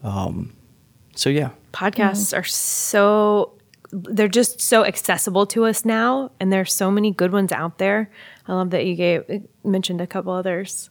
So 1.16 1.29
yeah, 1.29 1.51
Podcasts 1.73 2.37
are 2.37 2.44
so 2.44 3.53
they're 3.92 4.29
just 4.29 4.61
so 4.61 4.85
accessible 4.85 5.46
to 5.46 5.66
us 5.66 5.85
now, 5.85 6.31
and 6.38 6.53
there's 6.53 6.73
so 6.73 6.90
many 6.90 7.11
good 7.11 7.33
ones 7.33 7.53
out 7.53 7.79
there. 7.79 8.11
I 8.46 8.55
love 8.55 8.70
that 8.70 8.87
you 8.87 8.94
gave 8.94 9.46
mentioned 9.64 10.01
a 10.01 10.07
couple 10.07 10.33
others. 10.33 10.90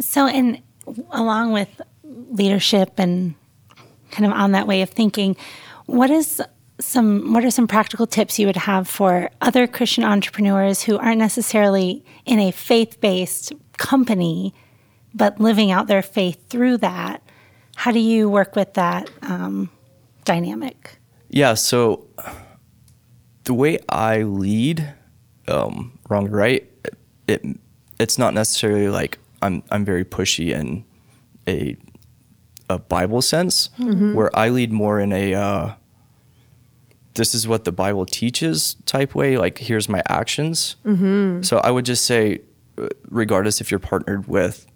So, 0.00 0.26
and 0.26 0.62
along 1.10 1.52
with 1.52 1.80
leadership 2.04 2.94
and 2.98 3.34
kind 4.10 4.26
of 4.26 4.32
on 4.32 4.52
that 4.52 4.66
way 4.66 4.82
of 4.82 4.90
thinking, 4.90 5.36
what 5.86 6.10
is 6.10 6.42
some 6.80 7.32
what 7.32 7.44
are 7.44 7.50
some 7.50 7.66
practical 7.66 8.06
tips 8.06 8.38
you 8.38 8.46
would 8.46 8.56
have 8.56 8.86
for 8.88 9.30
other 9.40 9.66
Christian 9.66 10.04
entrepreneurs 10.04 10.82
who 10.82 10.96
aren't 10.98 11.18
necessarily 11.18 12.04
in 12.24 12.38
a 12.38 12.50
faith-based 12.52 13.52
company, 13.76 14.54
but 15.14 15.40
living 15.40 15.70
out 15.70 15.88
their 15.88 16.02
faith 16.02 16.48
through 16.48 16.78
that? 16.78 17.22
How 17.76 17.92
do 17.92 17.98
you 18.00 18.28
work 18.28 18.56
with 18.56 18.74
that 18.74 19.10
um, 19.22 19.70
dynamic? 20.24 20.98
yeah. 21.28 21.54
So 21.54 22.06
the 23.44 23.54
way 23.54 23.78
I 23.88 24.22
lead, 24.22 24.94
um, 25.46 25.98
wrong 26.08 26.28
or 26.28 26.36
right, 26.36 26.68
it 27.26 27.44
it's 27.98 28.18
not 28.18 28.34
necessarily 28.34 28.88
like 28.88 29.18
I'm 29.42 29.62
I'm 29.70 29.84
very 29.84 30.04
pushy 30.04 30.50
in 30.50 30.84
a 31.46 31.76
a 32.70 32.78
Bible 32.78 33.22
sense, 33.22 33.70
where 33.78 34.36
I 34.36 34.48
lead 34.50 34.72
more 34.72 35.00
in 35.00 35.12
a 35.12 35.34
uh, 35.34 35.72
this 37.14 37.34
is 37.34 37.48
what 37.48 37.64
the 37.64 37.72
Bible 37.72 38.06
teaches 38.06 38.74
type 38.86 39.14
way. 39.14 39.38
Like 39.38 39.58
here's 39.58 39.88
my 39.88 40.02
actions. 40.08 40.76
So 41.42 41.58
I 41.58 41.70
would 41.70 41.84
just 41.84 42.04
say, 42.04 42.40
uh, 42.76 42.88
regardless 43.10 43.60
if 43.60 43.70
you're 43.70 43.80
partnered 43.80 44.28
with 44.28 44.66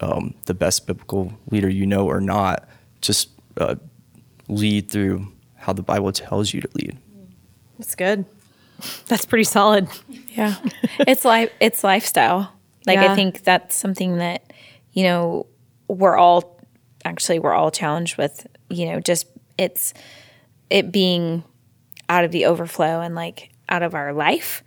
um, 0.00 0.34
the 0.46 0.54
best 0.54 0.86
biblical 0.86 1.32
leader 1.50 1.68
you 1.68 1.86
know 1.86 2.06
or 2.06 2.20
not, 2.20 2.68
just 3.00 3.30
uh, 3.56 3.76
lead 4.48 4.90
through 4.90 5.28
how 5.56 5.72
the 5.72 5.82
Bible 5.82 6.12
tells 6.12 6.52
you 6.52 6.60
to 6.60 6.68
lead. 6.74 6.98
That's 7.78 7.94
good. 7.94 8.24
That's 9.06 9.24
pretty 9.26 9.44
solid. 9.44 9.88
Yeah. 10.28 10.56
it's 11.00 11.24
life 11.24 11.50
it's 11.60 11.82
lifestyle. 11.84 12.52
Like 12.88 12.96
Yeah. 12.96 13.12
I 13.12 13.14
think 13.14 13.42
that's 13.44 13.76
something 13.76 14.18
that, 14.18 14.52
you 14.92 15.04
know, 15.04 15.46
we're 15.86 16.16
all 16.16 16.60
actually 17.04 17.38
we're 17.38 17.54
all 17.54 17.70
challenged 17.70 18.16
with, 18.18 18.46
you 18.68 18.86
know, 18.86 19.00
just 19.00 19.26
it's 19.56 19.94
it 20.70 20.90
being 20.90 21.44
out 22.08 22.24
of 22.24 22.32
the 22.32 22.46
overflow 22.46 23.00
and 23.00 23.14
like 23.14 23.50
out 23.68 23.82
of 23.82 23.94
our 23.94 24.12
life, 24.12 24.62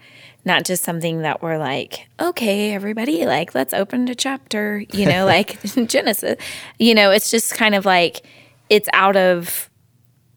not 0.45 0.63
just 0.63 0.83
something 0.83 1.21
that 1.21 1.41
we're 1.41 1.57
like, 1.57 2.07
okay, 2.19 2.73
everybody, 2.73 3.25
like 3.25 3.53
let's 3.55 3.73
open 3.73 4.07
a 4.07 4.15
chapter, 4.15 4.83
you 4.93 5.05
know, 5.05 5.25
like 5.35 5.61
Genesis. 5.87 6.41
You 6.79 6.95
know, 6.95 7.11
it's 7.11 7.29
just 7.31 7.55
kind 7.55 7.75
of 7.75 7.85
like 7.85 8.21
it's 8.69 8.89
out 8.93 9.17
of 9.17 9.69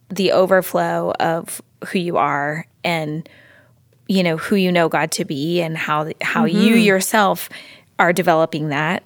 the 0.08 0.32
overflow 0.32 1.12
of 1.20 1.62
who 1.86 1.98
you 1.98 2.16
are 2.16 2.66
and 2.82 3.28
you 4.08 4.22
know 4.22 4.36
who 4.36 4.56
you 4.56 4.70
know 4.70 4.88
God 4.88 5.10
to 5.12 5.24
be 5.24 5.60
and 5.62 5.76
how 5.76 6.10
how 6.20 6.46
mm-hmm. 6.46 6.58
you 6.58 6.74
yourself 6.76 7.48
are 7.98 8.12
developing 8.12 8.68
that 8.68 9.02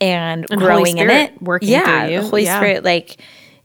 and, 0.00 0.46
And 0.50 0.60
growing 0.60 0.98
in 0.98 1.10
it. 1.10 1.40
working 1.42 1.68
yeah, 1.68 2.04
through 2.06 2.14
you. 2.14 2.20
the 2.20 2.28
Holy 2.28 2.44
Yeah. 2.44 2.58
Spirit 2.58 2.84
like 2.84 3.20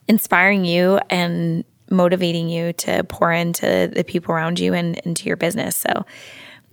inspiring 0.08 0.66
you 0.66 1.00
and 1.10 1.64
motivating 1.90 2.50
you 2.50 2.74
to 2.74 3.04
pour 3.06 3.32
into 3.32 3.90
the 3.94 4.04
people 4.04 4.34
around 4.34 4.60
you 4.60 4.74
and 4.74 4.98
into 5.00 5.28
your 5.28 5.38
business. 5.38 5.76
So 5.76 6.06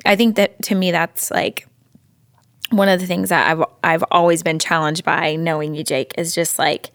I 0.05 0.17
think 0.17 0.37
that 0.37 0.61
to 0.65 0.75
me 0.75 0.91
that's 0.91 1.31
like 1.31 1.67
one 2.71 2.89
of 2.89 2.99
the 3.01 3.07
things 3.07 3.29
that 3.29 3.51
I've 3.51 3.65
I've 3.85 4.05
always 4.11 4.43
been 4.43 4.59
challenged 4.59 5.05
by 5.05 5.37
knowing 5.37 5.75
you, 5.75 5.85
Jake, 5.85 6.13
is 6.19 6.35
just 6.35 6.59
like 6.59 6.91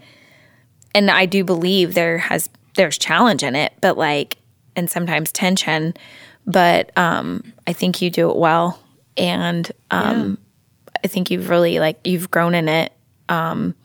and 0.95 1.11
I 1.11 1.25
do 1.25 1.43
believe 1.43 1.93
there 1.93 2.17
has 2.17 2.49
there's 2.75 2.97
challenge 2.97 3.43
in 3.43 3.55
it, 3.55 3.73
but 3.81 3.97
like 3.97 4.37
and 4.75 4.89
sometimes 4.89 5.31
tension, 5.31 5.93
but 6.47 6.97
um 6.97 7.43
I 7.67 7.73
think 7.73 8.01
you 8.01 8.09
do 8.09 8.29
it 8.31 8.37
well 8.37 8.79
and 9.17 9.71
um 9.91 10.37
I 11.03 11.07
think 11.07 11.29
you've 11.29 11.49
really 11.49 11.79
like 11.79 11.99
you've 12.05 12.31
grown 12.31 12.55
in 12.55 12.67
it 12.67 12.91
um 13.29 13.75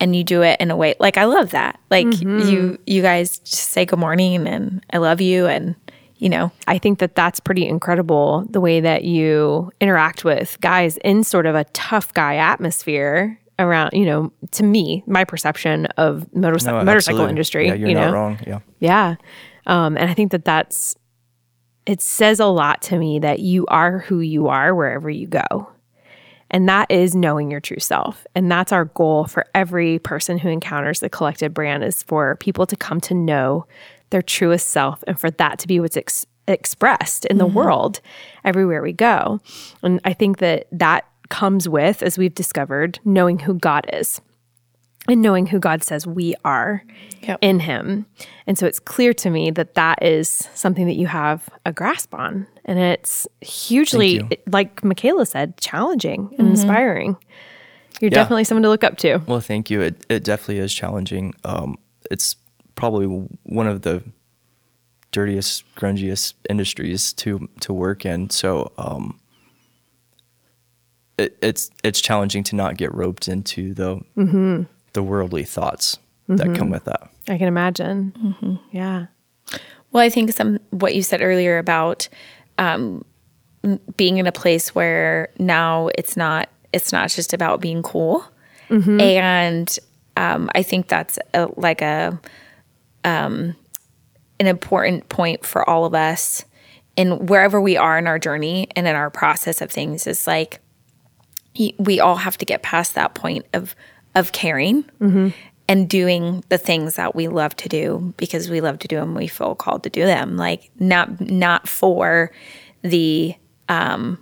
and 0.00 0.14
you 0.14 0.24
do 0.24 0.42
it 0.42 0.60
in 0.60 0.70
a 0.70 0.76
way 0.76 0.94
like 0.98 1.16
I 1.16 1.24
love 1.24 1.52
that. 1.52 1.78
Like 1.90 2.20
you 2.20 2.76
you 2.86 3.00
guys 3.02 3.38
just 3.38 3.70
say 3.70 3.86
good 3.86 3.98
morning 3.98 4.46
and 4.46 4.84
I 4.92 4.98
love 4.98 5.20
you 5.20 5.46
and 5.46 5.74
you 6.16 6.28
know, 6.28 6.52
I 6.68 6.78
think 6.78 7.00
that 7.00 7.16
that's 7.16 7.40
pretty 7.40 7.66
incredible 7.66 8.46
the 8.48 8.60
way 8.60 8.78
that 8.80 9.02
you 9.02 9.72
interact 9.80 10.24
with 10.24 10.56
guys 10.60 10.96
in 10.98 11.24
sort 11.24 11.46
of 11.46 11.56
a 11.56 11.64
tough 11.72 12.14
guy 12.14 12.36
atmosphere 12.36 13.40
around, 13.58 13.90
you 13.92 14.06
know, 14.06 14.32
to 14.52 14.62
me, 14.62 15.02
my 15.08 15.24
perception 15.24 15.86
of 15.96 16.24
motorci- 16.32 16.66
No, 16.66 16.84
motorcycle 16.84 17.22
absolutely. 17.22 17.28
industry. 17.30 17.66
Yeah, 17.66 17.74
you're 17.74 17.88
you 17.88 17.94
not 17.96 18.06
know? 18.06 18.12
wrong. 18.12 18.38
Yeah. 18.46 18.60
Yeah. 18.78 19.14
Um, 19.66 19.96
and 19.96 20.08
I 20.08 20.14
think 20.14 20.30
that 20.30 20.44
that's, 20.44 20.94
it 21.86 22.00
says 22.00 22.40
a 22.40 22.46
lot 22.46 22.82
to 22.82 22.98
me 22.98 23.18
that 23.18 23.40
you 23.40 23.66
are 23.66 23.98
who 23.98 24.20
you 24.20 24.48
are 24.48 24.74
wherever 24.74 25.10
you 25.10 25.26
go. 25.26 25.68
And 26.50 26.68
that 26.68 26.90
is 26.90 27.14
knowing 27.14 27.50
your 27.50 27.60
true 27.60 27.78
self. 27.78 28.26
And 28.34 28.50
that's 28.50 28.72
our 28.72 28.84
goal 28.84 29.24
for 29.24 29.46
every 29.54 29.98
person 29.98 30.38
who 30.38 30.50
encounters 30.50 31.00
the 31.00 31.08
collected 31.08 31.54
brand 31.54 31.82
is 31.82 32.02
for 32.02 32.36
people 32.36 32.66
to 32.66 32.76
come 32.76 33.00
to 33.02 33.14
know 33.14 33.66
their 34.10 34.22
truest 34.22 34.68
self 34.68 35.02
and 35.06 35.18
for 35.18 35.30
that 35.30 35.58
to 35.60 35.66
be 35.66 35.80
what's 35.80 35.96
ex- 35.96 36.26
expressed 36.46 37.24
in 37.24 37.38
the 37.38 37.46
mm-hmm. 37.46 37.56
world 37.56 38.00
everywhere 38.44 38.82
we 38.82 38.92
go. 38.92 39.40
And 39.82 39.98
I 40.04 40.12
think 40.12 40.38
that 40.38 40.66
that 40.72 41.06
comes 41.30 41.68
with, 41.68 42.02
as 42.02 42.18
we've 42.18 42.34
discovered, 42.34 43.00
knowing 43.06 43.38
who 43.38 43.54
God 43.54 43.88
is 43.90 44.20
and 45.08 45.20
knowing 45.22 45.46
who 45.46 45.58
God 45.58 45.82
says 45.82 46.06
we 46.06 46.34
are 46.44 46.84
Yep. 47.22 47.38
in 47.40 47.60
Him. 47.60 48.06
And 48.46 48.58
so 48.58 48.66
it's 48.66 48.78
clear 48.80 49.12
to 49.14 49.30
me 49.30 49.50
that 49.52 49.74
that 49.74 50.02
is 50.02 50.48
something 50.54 50.86
that 50.86 50.94
you 50.94 51.06
have 51.06 51.48
a 51.66 51.72
grasp 51.72 52.14
on. 52.14 52.46
And 52.64 52.78
it's 52.78 53.26
hugely, 53.40 54.20
like 54.48 54.80
Mikala 54.82 55.26
said, 55.26 55.56
challenging 55.58 56.34
and 56.38 56.48
inspiring. 56.48 57.16
You're 58.00 58.10
Yeah. 58.10 58.16
definitely 58.16 58.44
someone 58.44 58.62
to 58.64 58.68
look 58.68 58.82
up 58.84 58.96
to. 58.98 59.18
Well, 59.26 59.40
thank 59.40 59.70
you. 59.70 59.80
It 59.80 60.04
it 60.08 60.24
definitely 60.24 60.58
is 60.58 60.74
challenging. 60.74 61.34
Um, 61.44 61.76
it's 62.10 62.34
probably 62.74 63.06
one 63.44 63.66
of 63.68 63.82
the 63.82 64.02
dirtiest, 65.12 65.62
grungiest 65.76 66.34
industries 66.50 67.12
to 67.14 67.48
to 67.60 67.72
work 67.72 68.04
in. 68.04 68.30
So 68.30 68.72
um, 68.78 69.20
it, 71.18 71.36
it's 71.42 71.70
it's 71.84 72.00
challenging 72.00 72.42
to 72.44 72.56
not 72.56 72.76
get 72.76 72.92
roped 72.94 73.28
into 73.28 73.74
the 73.74 74.00
the 74.92 75.02
worldly 75.02 75.44
thoughts 75.44 75.98
that 76.28 76.54
come 76.54 76.70
with 76.70 76.84
that. 76.84 77.10
I 77.28 77.38
can 77.38 77.48
imagine. 77.48 78.60
Yeah. 78.70 79.06
Well, 79.90 80.02
I 80.02 80.08
think 80.08 80.32
some 80.32 80.58
what 80.70 80.94
you 80.94 81.02
said 81.02 81.20
earlier 81.20 81.58
about 81.58 82.08
um, 82.58 83.04
being 83.96 84.18
in 84.18 84.26
a 84.26 84.32
place 84.32 84.74
where 84.74 85.30
now 85.38 85.88
it's 85.98 86.16
not 86.16 86.48
it's 86.72 86.92
not 86.92 87.10
just 87.10 87.34
about 87.34 87.60
being 87.60 87.82
cool, 87.82 88.24
and 89.00 89.78
um, 90.16 90.50
I 90.54 90.62
think 90.62 90.88
that's 90.88 91.18
a, 91.34 91.48
like 91.56 91.82
a 91.82 92.18
um, 93.04 93.54
an 94.40 94.46
important 94.46 95.08
point 95.08 95.44
for 95.44 95.68
all 95.68 95.84
of 95.84 95.94
us 95.94 96.44
and 96.96 97.28
wherever 97.28 97.60
we 97.60 97.76
are 97.76 97.98
in 97.98 98.06
our 98.06 98.18
journey 98.18 98.68
and 98.76 98.86
in 98.86 98.94
our 98.94 99.10
process 99.10 99.60
of 99.60 99.70
things 99.70 100.06
is 100.06 100.26
like 100.26 100.60
we 101.78 102.00
all 102.00 102.16
have 102.16 102.38
to 102.38 102.44
get 102.44 102.62
past 102.62 102.94
that 102.94 103.14
point 103.14 103.46
of 103.52 103.74
of 104.14 104.32
caring 104.32 104.84
and 105.68 105.88
doing 105.88 106.44
the 106.48 106.58
things 106.58 106.96
that 106.96 107.14
we 107.14 107.28
love 107.28 107.54
to 107.56 107.68
do 107.68 108.12
because 108.16 108.50
we 108.50 108.60
love 108.60 108.78
to 108.80 108.88
do 108.88 108.96
them 108.96 109.14
we 109.14 109.26
feel 109.26 109.54
called 109.54 109.82
to 109.84 109.90
do 109.90 110.04
them 110.04 110.36
like 110.36 110.70
not 110.78 111.20
not 111.20 111.68
for 111.68 112.30
the 112.82 113.34
um 113.68 114.18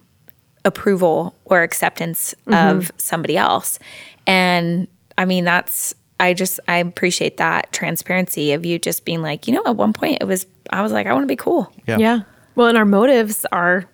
approval 0.64 1.34
or 1.46 1.62
acceptance 1.62 2.34
of 2.46 2.90
somebody 2.98 3.36
else 3.36 3.78
and 4.26 4.86
i 5.16 5.24
mean 5.24 5.44
that's 5.44 5.94
i 6.20 6.34
just 6.34 6.60
i 6.68 6.76
appreciate 6.76 7.38
that 7.38 7.72
transparency 7.72 8.52
of 8.52 8.66
you 8.66 8.78
just 8.78 9.04
being 9.06 9.22
like 9.22 9.48
you 9.48 9.54
know 9.54 9.62
at 9.64 9.74
one 9.76 9.92
point 9.94 10.18
it 10.20 10.26
was 10.26 10.46
i 10.70 10.82
was 10.82 10.92
like 10.92 11.06
i 11.06 11.12
want 11.14 11.22
to 11.22 11.26
be 11.28 11.36
cool 11.36 11.72
Yeah. 11.86 11.96
Yeah. 11.98 12.20
Well, 12.56 12.66
and 12.66 12.76
our 12.76 12.84
motives 12.84 13.46
are, 13.52 13.86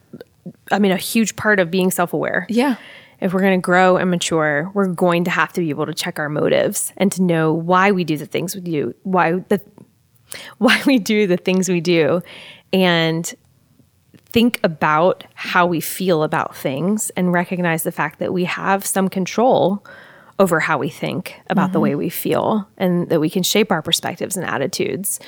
I 0.73 0.79
mean, 0.81 0.91
a 0.91 0.97
huge 0.97 1.37
part 1.37 1.61
of 1.61 1.71
being 1.71 1.91
self 1.93 2.13
aware. 2.13 2.47
yeah 2.49 2.77
If 3.21 3.33
we're 3.33 3.41
going 3.41 3.59
to 3.59 3.65
grow 3.65 3.97
and 3.97 4.11
mature, 4.11 4.71
we're 4.75 4.89
going 4.89 5.25
to 5.25 5.31
have 5.31 5.53
to 5.55 5.61
be 5.61 5.71
able 5.71 5.87
to 5.87 5.95
check 5.95 6.19
our 6.19 6.29
motives 6.29 6.93
and 6.97 7.11
to 7.13 7.23
know 7.23 7.53
why 7.53 7.93
we 7.93 8.05
do 8.05 8.17
the 8.17 8.27
things 8.27 8.55
we 8.55 8.61
do, 8.61 8.95
why 9.03 9.33
the 9.49 9.61
why 10.59 10.83
we 10.87 10.99
do 10.99 11.27
the 11.27 11.37
things 11.37 11.69
we 11.69 11.81
do, 11.81 12.21
and 12.73 13.35
think 14.37 14.61
about 14.63 15.25
how 15.35 15.67
we 15.67 15.81
feel 15.81 16.23
about 16.23 16.55
things 16.55 17.11
and 17.11 17.33
recognize 17.33 17.85
the 17.85 17.93
fact 17.93 18.19
that 18.19 18.33
we 18.33 18.45
have 18.45 18.85
some 18.85 19.09
control 19.09 19.83
over 20.39 20.61
how 20.61 20.77
we 20.77 20.91
think 20.91 21.41
about 21.49 21.73
the 21.73 21.79
mm-hmm. 21.79 21.83
way 21.83 21.95
we 21.95 22.11
feel 22.11 22.69
and 22.77 23.09
that 23.09 23.21
we 23.21 23.31
can 23.31 23.43
shape 23.43 23.73
our 23.73 23.81
perspectives 23.81 24.37
and 24.37 24.45
attitudes 24.45 25.19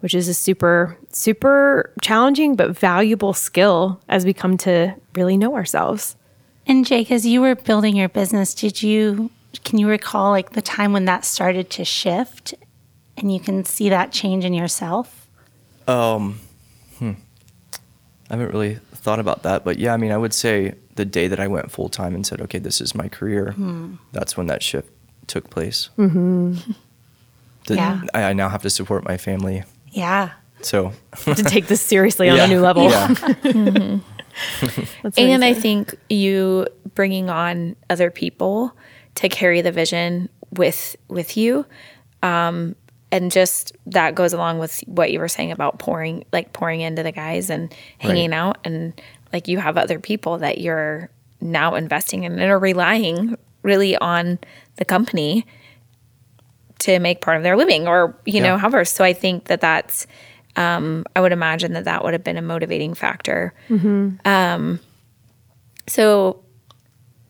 which 0.00 0.14
is 0.14 0.26
a 0.26 0.34
super 0.34 0.98
super 1.12 1.92
challenging 2.02 2.56
but 2.56 2.76
valuable 2.76 3.32
skill 3.32 4.00
as 4.08 4.24
we 4.24 4.32
come 4.32 4.56
to 4.56 4.92
really 5.14 5.36
know 5.36 5.54
ourselves 5.54 6.16
And 6.66 6.84
Jake, 6.84 7.10
as 7.10 7.24
you 7.26 7.40
were 7.40 7.54
building 7.54 7.94
your 7.96 8.08
business, 8.08 8.54
did 8.54 8.82
you 8.82 9.30
can 9.64 9.78
you 9.78 9.88
recall 9.88 10.30
like 10.30 10.50
the 10.50 10.62
time 10.62 10.92
when 10.92 11.06
that 11.06 11.24
started 11.24 11.70
to 11.70 11.84
shift 11.84 12.54
and 13.16 13.32
you 13.32 13.40
can 13.40 13.64
see 13.64 13.88
that 13.88 14.12
change 14.12 14.44
in 14.44 14.52
yourself? 14.54 15.26
Um 15.88 16.40
I 17.00 17.14
haven't 18.34 18.48
really 18.52 18.74
thought 18.92 19.20
about 19.20 19.44
that, 19.44 19.64
but 19.64 19.78
yeah, 19.78 19.94
I 19.94 19.96
mean, 19.96 20.10
I 20.10 20.16
would 20.16 20.34
say 20.34 20.74
the 20.96 21.04
day 21.04 21.28
that 21.28 21.38
I 21.38 21.46
went 21.46 21.70
full 21.70 21.88
time 21.88 22.12
and 22.12 22.26
said, 22.26 22.40
"Okay, 22.40 22.58
this 22.58 22.80
is 22.80 22.92
my 22.92 23.06
career," 23.08 23.54
that's 24.10 24.36
when 24.36 24.48
that 24.48 24.64
shift 24.64 24.90
took 25.28 25.48
place. 25.48 25.90
Mm-hmm. 25.96 26.56
Yeah. 27.68 28.02
I, 28.14 28.24
I 28.24 28.32
now 28.32 28.48
have 28.48 28.62
to 28.62 28.70
support 28.70 29.04
my 29.04 29.16
family, 29.16 29.62
Yeah. 29.92 30.30
so 30.60 30.92
to 31.24 31.34
take 31.44 31.68
this 31.68 31.80
seriously 31.80 32.28
on 32.30 32.36
Yeah. 32.36 32.44
a 32.46 32.48
new 32.48 32.60
level 32.60 32.90
Yeah. 32.90 33.06
That's 33.14 34.00
and 35.16 35.44
I 35.44 35.54
think 35.54 35.94
you 36.08 36.66
bringing 36.94 37.30
on 37.30 37.76
other 37.88 38.10
people 38.10 38.76
to 39.16 39.28
carry 39.28 39.60
the 39.60 39.72
vision 39.72 40.28
with 40.50 40.96
with 41.08 41.36
you, 41.36 41.66
um, 42.22 42.76
and 43.10 43.30
just 43.30 43.72
that 43.86 44.14
goes 44.14 44.32
along 44.32 44.58
with 44.58 44.80
what 44.86 45.12
you 45.12 45.18
were 45.18 45.28
saying 45.28 45.52
about 45.52 45.78
pouring, 45.78 46.24
like 46.32 46.52
pouring 46.52 46.80
into 46.80 47.02
the 47.02 47.12
guys 47.12 47.50
and 47.50 47.74
hanging 47.98 48.32
out, 48.32 48.58
and 48.64 49.00
like 49.32 49.48
you 49.48 49.58
have 49.58 49.76
other 49.76 49.98
people 49.98 50.38
that 50.38 50.58
you're 50.58 51.10
now 51.40 51.74
investing 51.74 52.24
in 52.24 52.38
and 52.38 52.50
are 52.50 52.58
relying 52.58 53.36
really 53.62 53.96
on 53.96 54.38
the 54.76 54.84
company 54.84 55.44
to 56.78 56.98
make 56.98 57.20
part 57.20 57.36
of 57.36 57.42
their 57.42 57.56
living, 57.56 57.88
or 57.88 58.18
you 58.24 58.40
know, 58.40 58.56
however. 58.58 58.84
So 58.84 59.04
I 59.04 59.12
think 59.12 59.44
that 59.44 59.60
that's. 59.60 60.06
Um, 60.56 61.04
I 61.14 61.20
would 61.20 61.32
imagine 61.32 61.74
that 61.74 61.84
that 61.84 62.02
would 62.02 62.14
have 62.14 62.24
been 62.24 62.36
a 62.36 62.42
motivating 62.42 62.94
factor. 62.94 63.54
So, 65.88 66.42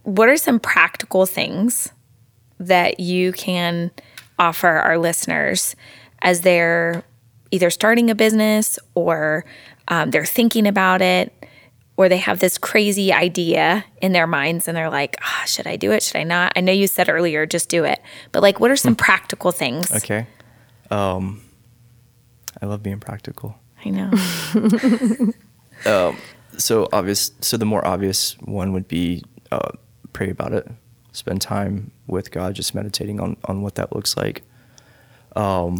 what 0.04 0.28
are 0.28 0.36
some 0.36 0.60
practical 0.60 1.26
things 1.26 1.90
that 2.58 3.00
you 3.00 3.32
can 3.32 3.90
offer 4.38 4.68
our 4.68 4.96
listeners 4.98 5.74
as 6.22 6.42
they're 6.42 7.04
either 7.50 7.70
starting 7.70 8.10
a 8.10 8.14
business 8.14 8.78
or 8.94 9.44
um, 9.88 10.10
they're 10.10 10.24
thinking 10.24 10.66
about 10.66 11.02
it 11.02 11.32
or 11.96 12.08
they 12.08 12.16
have 12.18 12.38
this 12.40 12.58
crazy 12.58 13.12
idea 13.12 13.84
in 14.00 14.12
their 14.12 14.26
minds 14.26 14.68
and 14.68 14.76
they're 14.76 14.90
like, 14.90 15.16
ah, 15.22 15.42
should 15.46 15.66
I 15.66 15.76
do 15.76 15.92
it? 15.92 16.02
Should 16.02 16.16
I 16.16 16.24
not? 16.24 16.52
I 16.56 16.60
know 16.60 16.72
you 16.72 16.86
said 16.86 17.08
earlier, 17.08 17.46
just 17.46 17.68
do 17.68 17.84
it. 17.84 18.00
But, 18.32 18.42
like, 18.42 18.60
what 18.60 18.70
are 18.70 18.76
some 18.76 18.94
practical 18.96 19.50
things? 19.52 19.90
okay. 19.92 20.26
Um, 20.90 21.42
I 22.62 22.66
love 22.66 22.82
being 22.82 23.00
practical. 23.00 23.58
I 23.84 23.90
know. 23.90 24.10
so 26.58 26.88
obvious 26.92 27.30
so 27.40 27.56
the 27.56 27.66
more 27.66 27.86
obvious 27.86 28.36
one 28.40 28.72
would 28.72 28.88
be 28.88 29.22
uh, 29.52 29.70
pray 30.12 30.30
about 30.30 30.52
it 30.52 30.66
spend 31.12 31.40
time 31.40 31.90
with 32.06 32.30
god 32.30 32.54
just 32.54 32.74
meditating 32.74 33.20
on 33.20 33.36
on 33.44 33.60
what 33.62 33.74
that 33.74 33.94
looks 33.94 34.16
like 34.16 34.42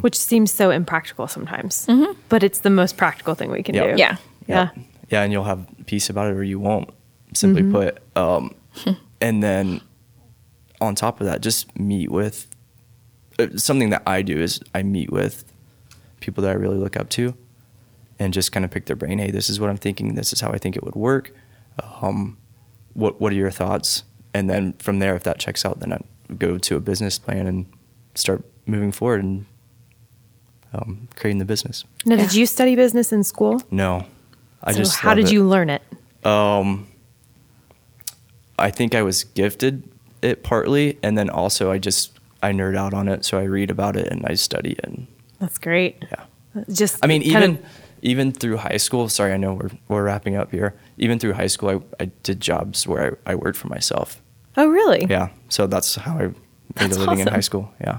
which 0.03 0.19
seems 0.19 0.53
so 0.53 0.71
impractical 0.71 1.27
sometimes 1.27 1.89
but 2.29 2.43
it's 2.43 2.59
the 2.61 2.69
most 2.71 2.97
practical 2.99 3.35
thing 3.35 3.51
we 3.51 3.63
can 3.63 3.75
Yeah. 3.75 3.85
do 3.85 3.91
Mm-hmm. 3.93 3.99
Yeah. 3.99 4.71
yeah 4.77 4.83
yeah 5.09 5.23
and 5.23 5.33
you'll 5.33 5.45
have 5.45 5.67
peace 5.87 6.11
about 6.11 6.27
it 6.31 6.35
or 6.37 6.43
you 6.45 6.61
won't 6.61 6.91
simply 7.35 7.63
put 7.63 7.99
um 8.17 8.55
and 9.21 9.43
then 9.43 9.81
on 10.81 10.95
top 10.95 11.21
of 11.21 11.27
that 11.27 11.41
just 11.41 11.75
meet 11.79 12.11
with 12.11 12.47
uh, 13.39 13.47
something 13.57 13.89
that 13.91 14.03
i 14.07 14.21
do 14.21 14.39
is 14.39 14.61
i 14.75 14.83
meet 14.83 15.11
with 15.11 15.45
people 16.21 16.43
that 16.43 16.51
i 16.51 16.55
really 16.55 16.77
look 16.77 16.97
up 16.97 17.09
to 17.09 17.35
and 18.19 18.33
just 18.33 18.53
kind 18.53 18.65
of 18.65 18.71
pick 18.71 18.87
their 18.87 18.97
brain 18.97 19.19
hey 19.19 19.31
this 19.31 19.49
is 19.49 19.61
what 19.61 19.71
i'm 19.71 19.77
thinking 19.77 20.15
this 20.15 20.33
is 20.33 20.41
how 20.41 20.51
i 20.51 20.59
think 20.59 20.77
it 20.77 20.83
would 20.83 20.95
work 20.95 21.33
um 22.01 22.37
what 22.97 23.21
what 23.21 23.33
are 23.33 23.37
your 23.37 23.51
thoughts? 23.51 24.05
And 24.33 24.51
then 24.51 24.73
from 24.75 24.99
there 24.99 25.15
if 25.15 25.23
that 25.25 25.39
checks 25.39 25.65
out 25.65 25.81
then 25.81 25.93
i 25.93 26.01
go 26.35 26.59
to 26.59 26.77
a 26.77 26.81
business 26.81 27.19
plan 27.19 27.47
and 27.47 27.67
start 28.15 28.43
moving 28.67 28.91
forward 28.91 29.23
and 29.23 29.47
um, 30.73 31.09
creating 31.15 31.39
the 31.39 31.45
business. 31.45 31.85
Now 32.05 32.17
did 32.17 32.35
you 32.35 32.45
study 32.47 32.75
business 32.75 33.13
in 33.13 33.23
school? 33.23 33.63
No. 33.71 34.07
I 34.63 34.73
so 34.73 34.79
just 34.79 34.99
how 34.99 35.15
did 35.15 35.27
it. 35.27 35.33
you 35.33 35.45
learn 35.45 35.71
it? 35.71 35.83
Um, 36.25 36.89
I 38.59 38.71
think 38.71 38.95
I 38.95 39.03
was 39.03 39.23
gifted 39.23 39.89
it 40.23 40.43
partly, 40.43 40.99
and 41.03 41.17
then 41.17 41.31
also 41.31 41.71
I 41.71 41.79
just 41.79 42.19
I 42.43 42.51
nerd 42.51 42.77
out 42.77 42.93
on 42.93 43.07
it, 43.09 43.25
so 43.25 43.39
I 43.39 43.45
read 43.45 43.71
about 43.71 43.97
it 43.97 44.09
and 44.09 44.27
I 44.27 44.35
study 44.35 44.73
it. 44.73 44.81
And 44.83 45.07
that's 45.47 45.59
great 45.59 45.97
yeah, 46.11 46.25
just 46.73 46.99
I 47.05 47.07
mean 47.07 47.23
even 47.23 47.51
of- 47.57 47.65
even 48.03 48.31
through 48.33 48.59
high 48.59 48.77
school. 48.79 49.09
Sorry, 49.09 49.33
I 49.33 49.37
know 49.37 49.55
we're 49.55 49.71
we're 49.89 50.05
wrapping 50.05 50.37
up 50.37 50.51
here. 50.51 50.75
Even 50.99 51.19
through 51.19 51.33
high 51.33 51.49
school, 51.49 51.71
I, 51.71 52.03
I 52.05 52.11
did 52.23 52.41
jobs 52.41 52.87
where 52.87 53.17
I, 53.27 53.33
I 53.33 53.35
worked 53.35 53.59
for 53.59 53.69
myself. 53.69 54.21
oh 54.57 54.67
really 54.69 55.07
Yeah, 55.09 55.29
so 55.49 55.67
that's 55.67 55.95
how 55.97 56.15
I 56.19 56.27
made 56.27 56.35
That's 56.75 56.97
a 56.97 57.01
living 57.01 57.21
in 57.21 57.29
high 57.29 57.41
school. 57.41 57.73
Yeah, 57.81 57.99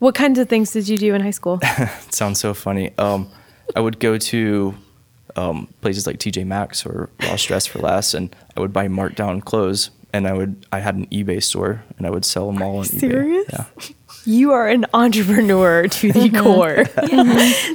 what 0.00 0.14
kinds 0.14 0.38
of 0.38 0.48
things 0.48 0.72
did 0.72 0.88
you 0.88 0.96
do 0.98 1.14
in 1.14 1.20
high 1.22 1.30
school 1.40 1.60
it 1.62 1.90
sounds 2.14 2.40
so 2.40 2.52
funny. 2.54 2.90
Um, 2.98 3.28
I 3.76 3.80
would 3.80 3.98
go 4.00 4.18
to 4.18 4.74
um, 5.36 5.68
places 5.80 6.06
like 6.06 6.18
TJ 6.18 6.44
Maxx 6.46 6.84
or 6.86 7.08
Ross 7.22 7.44
Dress 7.44 7.66
for 7.66 7.78
Less, 7.78 8.14
and 8.14 8.34
I 8.56 8.60
would 8.60 8.72
buy 8.72 8.88
marked 8.88 9.16
down 9.16 9.40
clothes. 9.40 9.90
And 10.12 10.26
I 10.26 10.32
would 10.32 10.66
I 10.72 10.80
had 10.80 10.94
an 10.96 11.06
eBay 11.08 11.40
store, 11.42 11.84
and 11.96 12.06
I 12.06 12.10
would 12.10 12.24
sell 12.24 12.50
them 12.50 12.60
all 12.62 12.78
on 12.78 12.84
eBay. 12.86 13.00
serious? 13.00 13.46
Yeah, 13.52 13.64
you 14.28 14.52
are 14.52 14.68
an 14.68 14.84
entrepreneur 14.92 15.88
to 15.88 16.12
the 16.12 16.28
core 16.30 16.84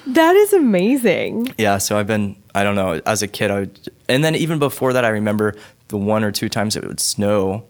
that 0.07 0.35
is 0.35 0.53
amazing 0.53 1.53
yeah. 1.57 1.77
So 1.77 1.97
I've 1.97 2.07
been 2.07 2.35
I 2.53 2.63
don't 2.63 2.75
know 2.75 3.01
as 3.05 3.21
a 3.21 3.27
kid 3.27 3.51
I 3.51 3.59
would, 3.61 3.89
and 4.07 4.23
then 4.23 4.35
even 4.35 4.59
before 4.59 4.93
that 4.93 5.03
I 5.03 5.09
remember 5.09 5.55
the 5.87 5.97
one 5.97 6.23
or 6.23 6.31
two 6.31 6.49
times 6.49 6.75
it 6.75 6.85
would 6.85 6.99
snow, 6.99 7.65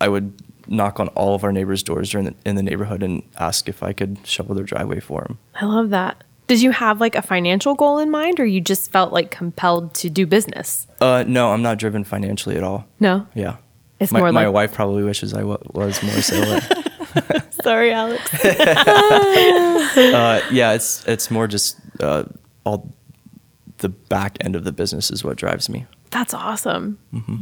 I 0.00 0.08
would 0.08 0.32
knock 0.68 0.98
on 0.98 1.08
all 1.08 1.34
of 1.34 1.44
our 1.44 1.52
neighbors' 1.52 1.82
doors 1.82 2.10
during 2.10 2.26
the, 2.26 2.34
in 2.44 2.56
the 2.56 2.62
neighborhood 2.62 3.02
and 3.02 3.22
ask 3.38 3.68
if 3.68 3.82
I 3.82 3.92
could 3.92 4.18
shovel 4.24 4.54
their 4.54 4.64
driveway 4.64 5.00
for 5.00 5.22
them. 5.22 5.38
I 5.54 5.64
love 5.66 5.90
that. 5.90 6.24
Did 6.48 6.62
you 6.62 6.70
have 6.70 7.00
like 7.00 7.14
a 7.14 7.22
financial 7.22 7.74
goal 7.74 7.98
in 7.98 8.10
mind 8.10 8.38
or 8.38 8.46
you 8.46 8.60
just 8.60 8.90
felt 8.92 9.12
like 9.12 9.30
compelled 9.30 9.94
to 9.94 10.10
do 10.10 10.26
business? 10.26 10.86
Uh, 11.00 11.24
no, 11.26 11.52
I'm 11.52 11.62
not 11.62 11.78
driven 11.78 12.04
financially 12.04 12.56
at 12.56 12.62
all. 12.62 12.86
No. 13.00 13.26
Yeah. 13.34 13.56
It's 13.98 14.12
my, 14.12 14.20
more 14.20 14.32
my 14.32 14.48
wife 14.48 14.74
probably 14.74 15.02
wishes 15.02 15.32
I 15.32 15.42
was 15.42 16.02
more 16.02 16.22
so. 16.22 16.58
Sorry, 17.62 17.92
Alex. 17.92 18.22
uh, 18.44 20.40
yeah, 20.50 20.72
it's 20.72 21.06
it's 21.06 21.30
more 21.30 21.46
just 21.46 21.78
uh, 22.00 22.24
all 22.64 22.94
the 23.78 23.88
back 23.88 24.38
end 24.40 24.56
of 24.56 24.64
the 24.64 24.72
business 24.72 25.10
is 25.10 25.22
what 25.24 25.36
drives 25.36 25.68
me. 25.68 25.86
That's 26.10 26.32
awesome. 26.32 26.98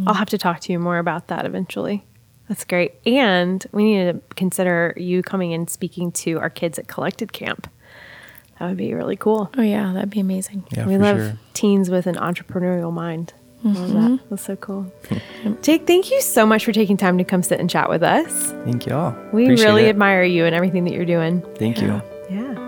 I'll 0.06 0.14
have 0.14 0.30
to 0.30 0.38
talk 0.38 0.60
to 0.60 0.72
you 0.72 0.78
more 0.78 0.98
about 0.98 1.28
that 1.28 1.46
eventually. 1.46 2.04
That's 2.48 2.64
great. 2.64 2.94
And 3.06 3.64
we 3.72 3.84
need 3.84 4.12
to 4.12 4.20
consider 4.36 4.94
you 4.96 5.22
coming 5.22 5.52
and 5.54 5.68
speaking 5.68 6.12
to 6.12 6.38
our 6.40 6.50
kids 6.50 6.78
at 6.78 6.88
Collected 6.88 7.32
Camp. 7.32 7.68
That 8.58 8.68
would 8.68 8.76
be 8.76 8.94
really 8.94 9.16
cool. 9.16 9.50
oh, 9.56 9.62
yeah, 9.62 9.92
that'd 9.92 10.10
be 10.10 10.20
amazing. 10.20 10.64
Yeah, 10.70 10.86
we 10.86 10.94
for 10.94 11.00
love 11.00 11.18
sure. 11.18 11.38
teens 11.54 11.90
with 11.90 12.06
an 12.06 12.14
entrepreneurial 12.16 12.92
mind. 12.92 13.32
I 13.64 13.68
Love 13.68 13.88
that. 13.88 13.94
Mm-hmm. 13.94 14.16
That's 14.28 14.44
so 14.44 14.56
cool. 14.56 14.92
Jake, 15.62 15.86
thank 15.86 16.10
you 16.10 16.20
so 16.20 16.44
much 16.44 16.64
for 16.64 16.72
taking 16.72 16.96
time 16.98 17.16
to 17.18 17.24
come 17.24 17.42
sit 17.42 17.60
and 17.60 17.70
chat 17.70 17.88
with 17.88 18.02
us. 18.02 18.52
Thank 18.64 18.84
y'all. 18.86 19.16
We 19.32 19.44
Appreciate 19.44 19.66
really 19.66 19.84
it. 19.84 19.90
admire 19.90 20.22
you 20.22 20.44
and 20.44 20.54
everything 20.54 20.84
that 20.84 20.92
you're 20.92 21.06
doing. 21.06 21.40
Thank 21.56 21.80
you. 21.80 22.02
Yeah. 22.30 22.64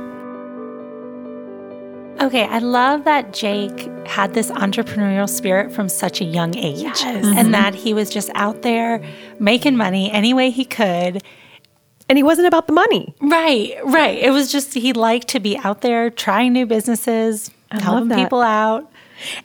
Okay, 2.22 2.44
I 2.46 2.60
love 2.60 3.04
that 3.04 3.34
Jake 3.34 3.90
had 4.06 4.32
this 4.32 4.50
entrepreneurial 4.50 5.28
spirit 5.28 5.70
from 5.70 5.90
such 5.90 6.22
a 6.22 6.24
young 6.24 6.56
age. 6.56 7.02
And 7.04 7.24
mm-hmm. 7.24 7.50
that 7.50 7.74
he 7.74 7.92
was 7.92 8.08
just 8.08 8.30
out 8.34 8.62
there 8.62 9.04
making 9.38 9.76
money 9.76 10.10
any 10.10 10.32
way 10.32 10.48
he 10.48 10.64
could. 10.64 11.22
And 12.08 12.16
he 12.16 12.22
wasn't 12.22 12.46
about 12.46 12.68
the 12.68 12.72
money. 12.72 13.14
Right, 13.20 13.74
right. 13.84 14.16
It 14.16 14.30
was 14.30 14.50
just 14.50 14.72
he 14.72 14.94
liked 14.94 15.28
to 15.28 15.40
be 15.40 15.58
out 15.58 15.82
there 15.82 16.08
trying 16.08 16.54
new 16.54 16.64
businesses, 16.64 17.50
helping 17.70 18.16
people 18.16 18.40
out. 18.40 18.90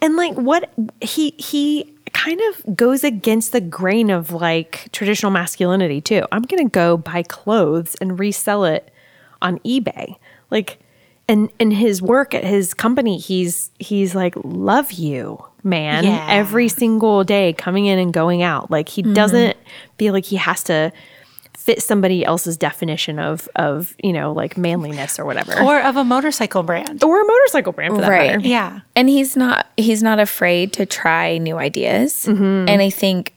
And 0.01 0.15
like 0.15 0.33
what 0.35 0.71
he 1.01 1.31
he 1.37 1.93
kind 2.13 2.41
of 2.49 2.75
goes 2.75 3.03
against 3.03 3.51
the 3.51 3.61
grain 3.61 4.09
of 4.09 4.31
like 4.31 4.89
traditional 4.91 5.31
masculinity 5.31 6.01
too. 6.01 6.23
I'm 6.31 6.41
going 6.43 6.63
to 6.65 6.69
go 6.69 6.97
buy 6.97 7.23
clothes 7.23 7.95
and 8.01 8.19
resell 8.19 8.65
it 8.65 8.91
on 9.41 9.59
eBay. 9.59 10.17
Like 10.49 10.79
and 11.27 11.49
in 11.59 11.71
his 11.71 12.01
work 12.01 12.33
at 12.33 12.43
his 12.43 12.73
company, 12.73 13.17
he's 13.17 13.71
he's 13.79 14.13
like 14.13 14.33
love 14.43 14.91
you, 14.91 15.43
man, 15.63 16.03
Yeah. 16.03 16.27
every 16.29 16.67
single 16.67 17.23
day 17.23 17.53
coming 17.53 17.85
in 17.85 17.99
and 17.99 18.11
going 18.13 18.43
out. 18.43 18.69
Like 18.69 18.89
he 18.89 19.01
mm-hmm. 19.03 19.13
doesn't 19.13 19.57
feel 19.97 20.13
like 20.13 20.25
he 20.25 20.35
has 20.35 20.63
to 20.63 20.91
fit 21.61 21.81
somebody 21.81 22.25
else's 22.25 22.57
definition 22.57 23.19
of 23.19 23.47
of, 23.55 23.95
you 24.03 24.11
know, 24.13 24.33
like 24.33 24.57
manliness 24.57 25.19
or 25.19 25.25
whatever. 25.25 25.53
Or 25.61 25.79
of 25.81 25.95
a 25.95 26.03
motorcycle 26.03 26.63
brand. 26.63 27.03
or 27.03 27.21
a 27.21 27.25
motorcycle 27.25 27.71
brand 27.71 27.95
for 27.95 28.01
that 28.01 28.09
Right. 28.09 28.31
matter. 28.37 28.47
Yeah. 28.47 28.79
and 28.95 29.07
he's 29.09 29.37
not 29.37 29.67
he's 29.77 30.01
not 30.03 30.19
afraid 30.19 30.73
to 30.73 30.85
try 30.85 31.37
new 31.37 31.57
ideas 31.57 32.25
mm-hmm. 32.25 32.67
and 32.67 32.81
i 32.81 32.89
think 32.89 33.33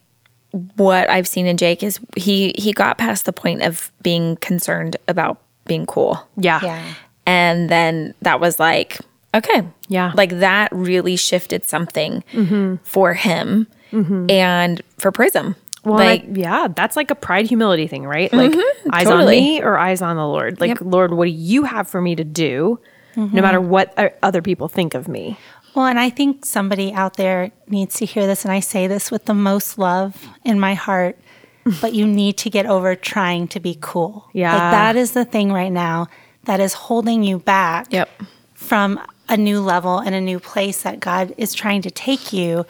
what 0.76 1.08
i've 1.10 1.26
seen 1.28 1.46
in 1.46 1.56
jake 1.56 1.82
is 1.82 1.98
he 2.16 2.54
he 2.58 2.72
got 2.72 2.96
past 2.98 3.24
the 3.26 3.32
point 3.32 3.62
of 3.62 3.90
being 4.02 4.36
concerned 4.36 4.96
about 5.08 5.40
being 5.66 5.84
cool 5.86 6.26
Yeah. 6.36 6.60
Yeah. 6.62 6.94
and 7.26 7.68
then 7.68 8.14
that 8.22 8.40
was 8.40 8.58
like 8.58 8.98
okay 9.34 9.62
Yeah. 9.88 10.12
like 10.14 10.30
that 10.40 10.68
really 10.72 11.16
shifted 11.16 11.64
something 11.64 12.22
mm-hmm. 12.32 12.76
for 12.84 13.14
him 13.14 13.66
mm-hmm. 13.92 14.30
and 14.30 14.80
for 14.98 15.10
prism 15.12 15.56
Well, 15.84 15.94
like 15.94 16.24
like, 16.26 16.36
yeah, 16.36 16.68
that's 16.74 16.96
like 16.96 17.10
a 17.10 17.14
pride 17.14 17.46
humility 17.46 17.86
thing, 17.86 18.04
right? 18.06 18.32
Like 18.32 18.54
eyes 18.92 19.06
on 19.06 19.26
me 19.26 19.62
or 19.62 19.76
eyes 19.76 20.02
on 20.02 20.16
the 20.16 20.26
Lord. 20.26 20.60
Like, 20.60 20.80
Lord, 20.80 21.12
what 21.14 21.24
do 21.26 21.30
you 21.30 21.64
have 21.64 21.88
for 21.88 22.00
me 22.00 22.14
to 22.16 22.24
do, 22.24 22.78
no 23.16 23.42
matter 23.42 23.60
what 23.60 23.92
uh, 23.98 24.08
other 24.22 24.42
people 24.42 24.68
think 24.68 24.94
of 24.94 25.08
me? 25.08 25.38
Well, 25.74 25.86
and 25.86 25.98
I 25.98 26.08
think 26.10 26.46
somebody 26.46 26.92
out 26.92 27.16
there 27.16 27.50
needs 27.68 27.96
to 27.96 28.04
hear 28.06 28.26
this, 28.26 28.44
and 28.44 28.52
I 28.52 28.60
say 28.60 28.86
this 28.86 29.10
with 29.10 29.24
the 29.24 29.34
most 29.34 29.76
love 29.76 30.24
in 30.44 30.60
my 30.60 30.74
heart, 30.74 31.18
but 31.80 31.94
you 31.94 32.06
need 32.06 32.36
to 32.38 32.50
get 32.50 32.66
over 32.66 32.94
trying 32.94 33.48
to 33.48 33.60
be 33.60 33.76
cool. 33.80 34.28
Yeah. 34.32 34.52
Like 34.52 34.60
that 34.72 34.96
is 34.96 35.12
the 35.12 35.24
thing 35.24 35.52
right 35.52 35.72
now 35.72 36.06
that 36.44 36.60
is 36.60 36.74
holding 36.74 37.24
you 37.24 37.38
back 37.38 37.86
Yep. 37.90 38.08
from 38.54 39.00
a 39.28 39.36
new 39.36 39.60
level 39.60 39.98
and 39.98 40.14
a 40.14 40.20
new 40.20 40.38
place 40.38 40.82
that 40.82 41.00
God 41.00 41.32
is 41.38 41.54
trying 41.54 41.82
to 41.82 41.90
take 41.90 42.32
you, 42.32 42.66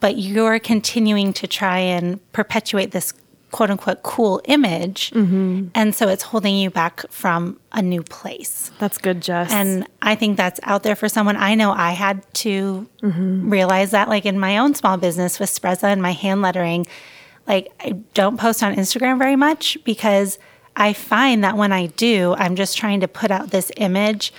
but 0.00 0.18
you're 0.18 0.58
continuing 0.58 1.32
to 1.34 1.46
try 1.46 1.78
and 1.78 2.20
perpetuate 2.32 2.92
this 2.92 3.12
quote 3.50 3.70
unquote 3.70 4.02
cool 4.02 4.40
image. 4.44 5.10
Mm-hmm. 5.10 5.68
And 5.74 5.94
so 5.94 6.08
it's 6.08 6.22
holding 6.22 6.56
you 6.56 6.70
back 6.70 7.10
from 7.10 7.58
a 7.72 7.82
new 7.82 8.02
place. 8.02 8.70
That's 8.78 8.98
good, 8.98 9.22
Jess. 9.22 9.52
And 9.52 9.86
I 10.02 10.14
think 10.14 10.36
that's 10.36 10.60
out 10.64 10.82
there 10.82 10.96
for 10.96 11.08
someone. 11.08 11.36
I 11.36 11.54
know 11.54 11.72
I 11.72 11.92
had 11.92 12.22
to 12.34 12.88
mm-hmm. 13.02 13.50
realize 13.50 13.92
that, 13.92 14.08
like 14.08 14.26
in 14.26 14.38
my 14.38 14.58
own 14.58 14.74
small 14.74 14.96
business 14.96 15.40
with 15.40 15.50
Sprezza 15.50 15.84
and 15.84 16.02
my 16.02 16.12
hand 16.12 16.42
lettering, 16.42 16.86
like 17.46 17.72
I 17.80 17.92
don't 18.14 18.38
post 18.38 18.62
on 18.62 18.74
Instagram 18.74 19.18
very 19.18 19.36
much 19.36 19.78
because 19.84 20.38
I 20.76 20.92
find 20.92 21.42
that 21.42 21.56
when 21.56 21.72
I 21.72 21.86
do, 21.86 22.34
I'm 22.38 22.54
just 22.54 22.76
trying 22.76 23.00
to 23.00 23.08
put 23.08 23.30
out 23.30 23.50
this 23.50 23.72
image 23.78 24.32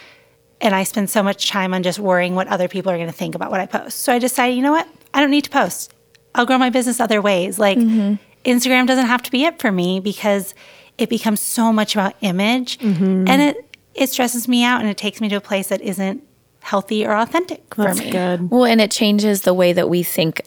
and 0.62 0.76
I 0.76 0.84
spend 0.84 1.10
so 1.10 1.24
much 1.24 1.50
time 1.50 1.74
on 1.74 1.84
just 1.84 2.00
worrying 2.00 2.36
what 2.36 2.48
other 2.48 2.68
people 2.68 2.92
are 2.92 2.98
going 2.98 3.10
to 3.10 3.14
think 3.14 3.36
about 3.36 3.50
what 3.50 3.60
I 3.60 3.66
post. 3.66 4.00
So 4.00 4.14
I 4.14 4.20
decided, 4.20 4.56
you 4.56 4.62
know 4.62 4.72
what? 4.72 4.88
I 5.14 5.22
don't 5.22 5.32
need 5.32 5.44
to 5.46 5.50
post. 5.50 5.94
I'll 6.36 6.46
grow 6.46 6.58
my 6.58 6.70
business 6.70 7.00
other 7.00 7.22
ways. 7.22 7.60
Like 7.60 7.78
mm-hmm. 7.78 8.16
Instagram 8.46 8.88
doesn't 8.88 9.08
have 9.08 9.22
to 9.24 9.32
be 9.32 9.46
it 9.46 9.60
for 9.60 9.72
me 9.72 10.00
because 10.00 10.54
it 10.98 11.10
becomes 11.10 11.42
so 11.42 11.72
much 11.74 11.96
about 11.96 12.16
image 12.22 12.78
mm-hmm. 12.80 13.28
and 13.28 13.42
it 13.42 13.78
it 13.96 14.10
stresses 14.10 14.48
me 14.48 14.64
out 14.64 14.82
and 14.82 14.90
it 14.90 14.98
takes 14.98 15.20
me 15.20 15.28
to 15.30 15.36
a 15.36 15.42
place 15.42 15.68
that 15.68 15.82
isn't 15.82 16.24
healthy 16.62 17.06
or 17.06 17.14
authentic 17.16 17.74
for 17.74 17.86
that's 17.86 18.00
me. 18.00 18.12
good. 18.12 18.50
Well, 18.50 18.66
and 18.66 18.80
it 18.80 18.92
changes 18.92 19.42
the 19.42 19.54
way 19.54 19.74
that 19.74 19.90
we 19.90 20.04
think 20.04 20.42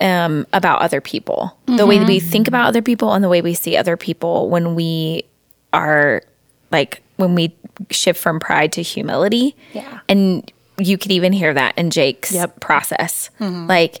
um, 0.00 0.46
about 0.52 0.80
other 0.80 1.00
people, 1.00 1.56
the 1.66 1.86
way 1.86 1.98
that 1.98 2.08
we 2.08 2.18
think 2.20 2.46
mm-hmm. 2.46 2.54
about 2.54 2.68
other 2.68 2.82
people, 2.82 3.12
and 3.12 3.22
the 3.22 3.28
way 3.28 3.42
we 3.42 3.54
see 3.54 3.76
other 3.76 3.96
people 3.96 4.48
when 4.48 4.74
we 4.74 5.24
are 5.72 6.22
like 6.72 7.02
when 7.16 7.34
we 7.34 7.54
shift 7.90 8.18
from 8.18 8.40
pride 8.40 8.72
to 8.72 8.82
humility. 8.82 9.54
Yeah. 9.72 10.00
and 10.08 10.50
you 10.80 10.98
could 10.98 11.12
even 11.12 11.32
hear 11.32 11.54
that 11.54 11.76
in 11.78 11.90
Jake's 11.90 12.32
Yep. 12.32 12.60
process. 12.60 13.30
Like 13.38 14.00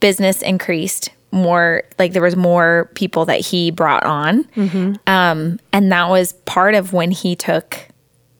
business 0.00 0.42
increased 0.42 1.10
more, 1.30 1.82
like 1.98 2.12
there 2.12 2.22
was 2.22 2.36
more 2.36 2.90
people 2.94 3.24
that 3.26 3.40
he 3.40 3.70
brought 3.70 4.04
on, 4.04 4.46
um, 5.06 5.58
and 5.72 5.92
that 5.92 6.08
was 6.10 6.32
part 6.44 6.74
of 6.74 6.92
when 6.92 7.10
he 7.10 7.34
took 7.36 7.78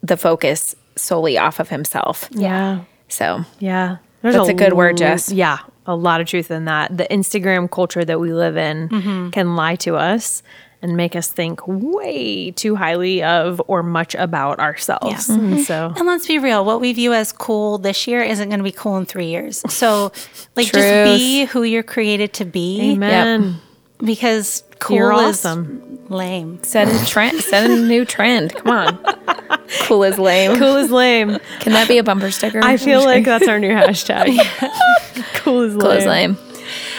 the 0.03 0.17
focus 0.17 0.75
solely 0.97 1.39
off 1.39 1.59
of 1.61 1.69
himself. 1.69 2.29
Yeah. 2.33 2.81
So 3.09 3.45
Yeah. 3.59 3.97
There's 4.23 4.35
That's 4.37 4.49
a 4.51 4.55
good 4.55 4.75
word, 4.75 4.93
l- 4.93 4.97
Jess. 5.09 5.33
Yeah. 5.33 5.59
A 5.87 5.97
lot 5.97 6.21
of 6.21 6.29
truth 6.29 6.51
in 6.53 6.67
that. 6.67 6.97
The 6.97 7.07
Instagram 7.11 7.69
culture 7.71 8.05
that 8.05 8.21
we 8.21 8.33
live 8.33 8.57
in 8.57 8.89
Mm-hmm. 8.89 9.31
can 9.31 9.57
lie 9.57 9.75
to 9.77 9.97
us 9.97 10.43
and 10.83 10.97
make 10.97 11.15
us 11.15 11.29
think 11.29 11.61
way 11.67 12.51
too 12.51 12.75
highly 12.77 13.23
of 13.23 13.63
or 13.69 13.83
much 13.85 14.15
about 14.17 14.59
ourselves. 14.59 15.29
Yeah. 15.29 15.35
And 15.37 15.61
so 15.61 15.93
And 15.97 16.07
let's 16.07 16.27
be 16.27 16.39
real, 16.39 16.65
what 16.65 16.81
we 16.81 16.93
view 16.93 17.13
as 17.13 17.31
cool 17.33 17.79
this 17.79 18.07
year 18.09 18.21
isn't 18.23 18.49
going 18.49 18.59
to 18.59 18.65
be 18.65 18.73
cool 18.73 18.97
in 18.97 19.07
3 19.07 19.27
years. 19.27 19.63
So 19.73 20.11
like 20.57 20.67
Truth. 20.69 20.83
just 20.83 21.05
be 21.19 21.45
who 21.45 21.63
you're 21.63 21.83
created 21.85 22.33
to 22.35 22.45
be 22.45 22.93
Amen. 22.93 23.61
because 24.05 24.65
cool 24.81 24.97
You're 24.97 25.13
is 25.13 25.45
awesome. 25.47 26.01
lame. 26.09 26.61
set 26.65 26.89
a 26.89 27.07
trend, 27.07 27.41
set 27.43 27.71
a 27.71 27.77
new 27.77 28.05
trend. 28.05 28.53
Come 28.57 28.69
on, 28.73 28.99
cool 29.83 30.03
is 30.03 30.19
lame. 30.19 30.59
Cool 30.59 30.75
is 30.77 30.91
lame. 30.91 31.39
Can 31.61 31.73
that 31.75 31.87
be 31.87 31.99
a 31.99 32.03
bumper 32.03 32.33
sticker? 32.33 32.59
I 32.65 32.77
feel 32.77 33.05
like 33.05 33.25
that's 33.25 33.47
our 33.47 33.61
new 33.61 33.71
hashtag. 33.71 34.37
cool 35.35 35.63
is 35.63 35.77
lame. 35.77 35.81
cool 35.81 35.91
is 35.93 36.05
lame. 36.07 36.37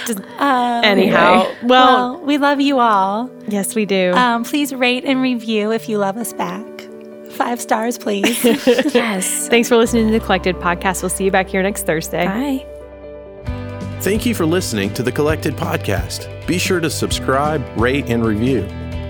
Anyhow, 0.10 1.46
well, 1.63 2.16
Well, 2.16 2.20
we 2.26 2.38
love 2.38 2.60
you 2.62 2.80
all. 2.80 3.30
yes, 3.48 3.76
we 3.76 3.86
do. 3.86 4.12
Um, 4.13 4.44
please 4.44 4.74
rate 4.74 5.04
and 5.06 5.22
review 5.22 5.72
if 5.72 5.88
you 5.89 5.98
love 5.98 6.18
us 6.18 6.34
back. 6.34 6.66
Five 7.32 7.60
stars, 7.62 7.98
please. 7.98 8.44
Yes. 8.94 9.48
Thanks 9.48 9.68
for 9.70 9.76
listening 9.78 10.08
to 10.08 10.12
the 10.13 10.20
Collected 10.24 10.56
Podcast. 10.58 11.02
We'll 11.02 11.10
see 11.10 11.24
you 11.26 11.32
back 11.32 11.48
here 11.48 11.63
next 11.63 11.86
Thursday. 11.86 12.26
Bye. 12.26 12.66
Thank 14.02 14.26
you 14.26 14.36
for 14.36 14.46
listening 14.46 14.94
to 14.96 15.04
the 15.04 15.12
Collected 15.12 15.56
Podcast. 15.56 16.28
Be 16.46 16.58
sure 16.60 16.80
to 16.82 16.89
subscribe, 16.89 17.63
rate, 17.78 18.06
and 18.10 18.26
review. 18.26 18.62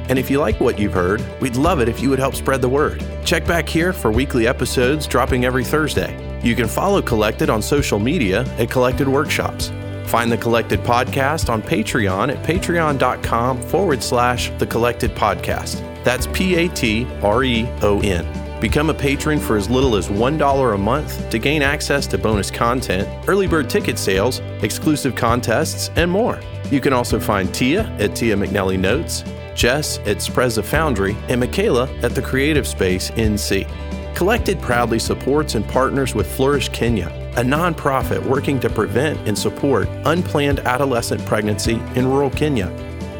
And 0.10 0.19
if 0.19 0.29
you 0.29 0.39
like 0.39 0.60
what 0.60 0.77
you've 0.77 0.93
heard, 0.93 1.23
we'd 1.41 1.56
love 1.56 1.79
it 1.79 1.89
if 1.89 1.99
you 2.01 2.10
would 2.10 2.19
help 2.19 2.36
spread 2.36 2.62
the 2.62 2.69
word. 2.69 3.03
Check 3.25 3.47
back 3.47 3.67
here 3.67 3.91
for 3.91 4.12
weekly 4.12 4.47
episodes 4.47 5.08
dropping 5.08 5.45
every 5.45 5.63
Thursday. 5.63 6.13
You 6.43 6.56
can 6.56 6.67
follow 6.67 7.01
Collected 7.01 7.49
on 7.49 7.62
social 7.62 7.99
media 7.99 8.41
at 8.60 8.69
Collected 8.69 9.08
Workshops. 9.08 9.69
Find 10.13 10.32
the 10.32 10.38
Collected 10.38 10.82
Podcast 10.82 11.49
on 11.49 11.63
Patreon 11.63 12.32
at 12.32 12.45
patreon.com 12.45 13.60
forward 13.63 14.04
slash 14.04 14.52
the 14.60 14.67
Collected 14.67 15.15
Podcast. 15.15 15.82
That's 16.04 16.28
P 16.28 16.54
A 16.54 16.67
T 16.67 17.08
R 17.23 17.43
E 17.43 17.67
O 17.82 17.99
N. 17.99 18.62
Become 18.62 18.91
a 18.91 18.93
patron 18.93 19.39
for 19.39 19.58
as 19.58 19.71
little 19.71 19.95
as 19.95 20.10
$1 20.10 20.76
a 20.76 20.78
month 20.78 21.32
to 21.32 21.39
gain 21.39 21.63
access 21.63 22.06
to 22.06 22.19
bonus 22.19 22.52
content, 22.52 23.10
early 23.28 23.47
bird 23.47 23.71
ticket 23.71 23.97
sales, 23.97 24.38
exclusive 24.62 25.15
contests, 25.15 25.89
and 25.95 26.12
more. 26.12 26.39
You 26.69 26.80
can 26.80 26.93
also 26.93 27.19
find 27.19 27.52
Tia 27.52 27.82
at 27.97 28.15
Tia 28.15 28.36
McNelly 28.36 28.78
Notes, 28.78 29.23
Jess 29.56 29.97
at 30.06 30.17
Sprezza 30.17 30.63
Foundry, 30.63 31.17
and 31.28 31.41
Mikala 31.41 31.89
at 32.04 32.13
the 32.13 32.21
Creative 32.21 32.67
Space 32.67 33.10
NC. 33.10 33.67
Collected 34.13 34.62
proudly 34.62 34.99
supports 34.99 35.56
and 35.56 35.67
partners 35.67 36.13
with 36.13 36.32
Flourish 36.32 36.69
Kenya, 36.69 37.10
a 37.38 37.41
nonprofit 37.41 38.26
working 38.26 38.60
to 38.60 38.69
prevent 38.69 39.28
and 39.28 39.38
support 39.38 39.88
unplanned 40.06 40.60
adolescent 40.62 41.26
pregnancy 41.26 41.76
in 41.96 42.08
rural 42.08 42.30
Kenya. 42.30 42.69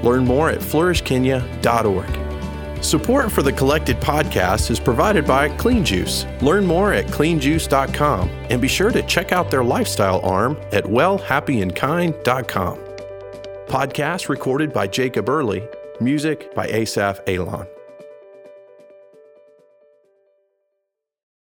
Learn 0.04 0.26
more 0.26 0.49
at 0.49 0.60
flourishkenya.org. 0.60 2.23
Support 2.84 3.32
for 3.32 3.41
the 3.41 3.53
Collected 3.53 3.95
podcast 3.97 4.70
is 4.70 4.80
provided 4.80 5.26
by 5.26 5.47
Clean 5.55 5.86
Juice. 5.86 6.26
Learn 6.41 6.66
more 6.66 6.91
at 6.91 7.05
cleanjuice.com 7.05 8.30
and 8.49 8.61
be 8.61 8.68
sure 8.68 8.91
to 8.91 9.01
check 9.03 9.32
out 9.32 9.49
their 9.49 9.64
lifestyle 9.64 10.20
arm 10.20 10.57
at 10.74 10.84
wellhappyandkind.com. 10.84 12.80
Podcast 13.68 14.28
recorded 14.28 14.74
by 14.74 14.86
Jacob 14.86 15.30
Early, 15.30 15.66
music 16.01 16.53
by 16.53 16.68
Asaf 16.68 17.22
Alon. 17.26 17.68